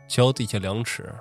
[0.08, 1.14] 脚底下两尺，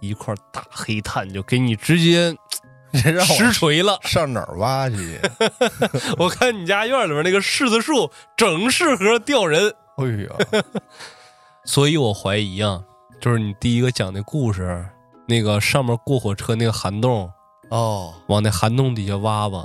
[0.00, 2.32] 一块大黑炭就给你直接
[3.02, 3.98] 这让实锤了。
[4.06, 5.18] 上哪儿挖去？
[6.16, 9.74] 我看你家院里边那个柿子树，整适合吊人。
[9.96, 10.62] 哎呀，
[11.64, 12.82] 所以我怀疑啊，
[13.20, 14.84] 就是你第一个讲的故事，
[15.26, 17.30] 那个上面过火车那个涵洞，
[17.70, 19.64] 哦，往那涵洞底下挖吧，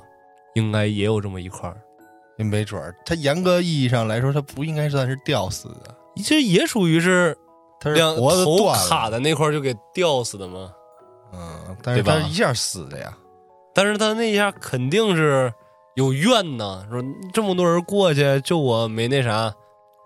[0.56, 1.78] 应该也有这么一块儿。
[2.38, 7.38] 也没准儿，他严格意义上来说，他不应该算是吊死的，这也属于是
[7.80, 10.72] 他是两脖子头断了，卡在那块儿就给吊死的吗？
[11.34, 12.18] 嗯，但是对吧？
[12.20, 13.16] 他是一下死的呀，
[13.76, 15.54] 但是他那一下肯定是
[15.96, 17.00] 有怨呐，说
[17.32, 19.56] 这么多人过去，就我没那啥，就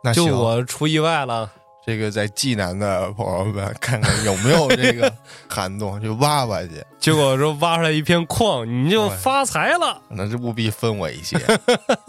[0.05, 1.51] 那行我出意外了。
[1.83, 5.11] 这个在济南的朋友们，看看有没有这个
[5.49, 10.01] 涵洞，去挖挖去，结果说挖出来一片矿，你就发财了。
[10.09, 11.39] 那这务必分我一些。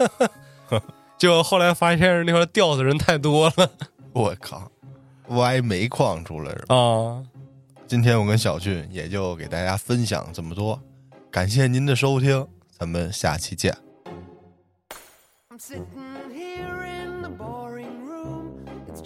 [1.17, 3.69] 结果后来发现那块吊死人太多了
[4.13, 4.71] 我靠，
[5.29, 6.75] 挖煤矿出来是吧？
[6.75, 7.23] 啊。
[7.87, 10.79] 今天我跟小俊也就给大家分享这么多，
[11.31, 13.75] 感谢您的收听，咱们下期见。
[15.49, 16.06] I'm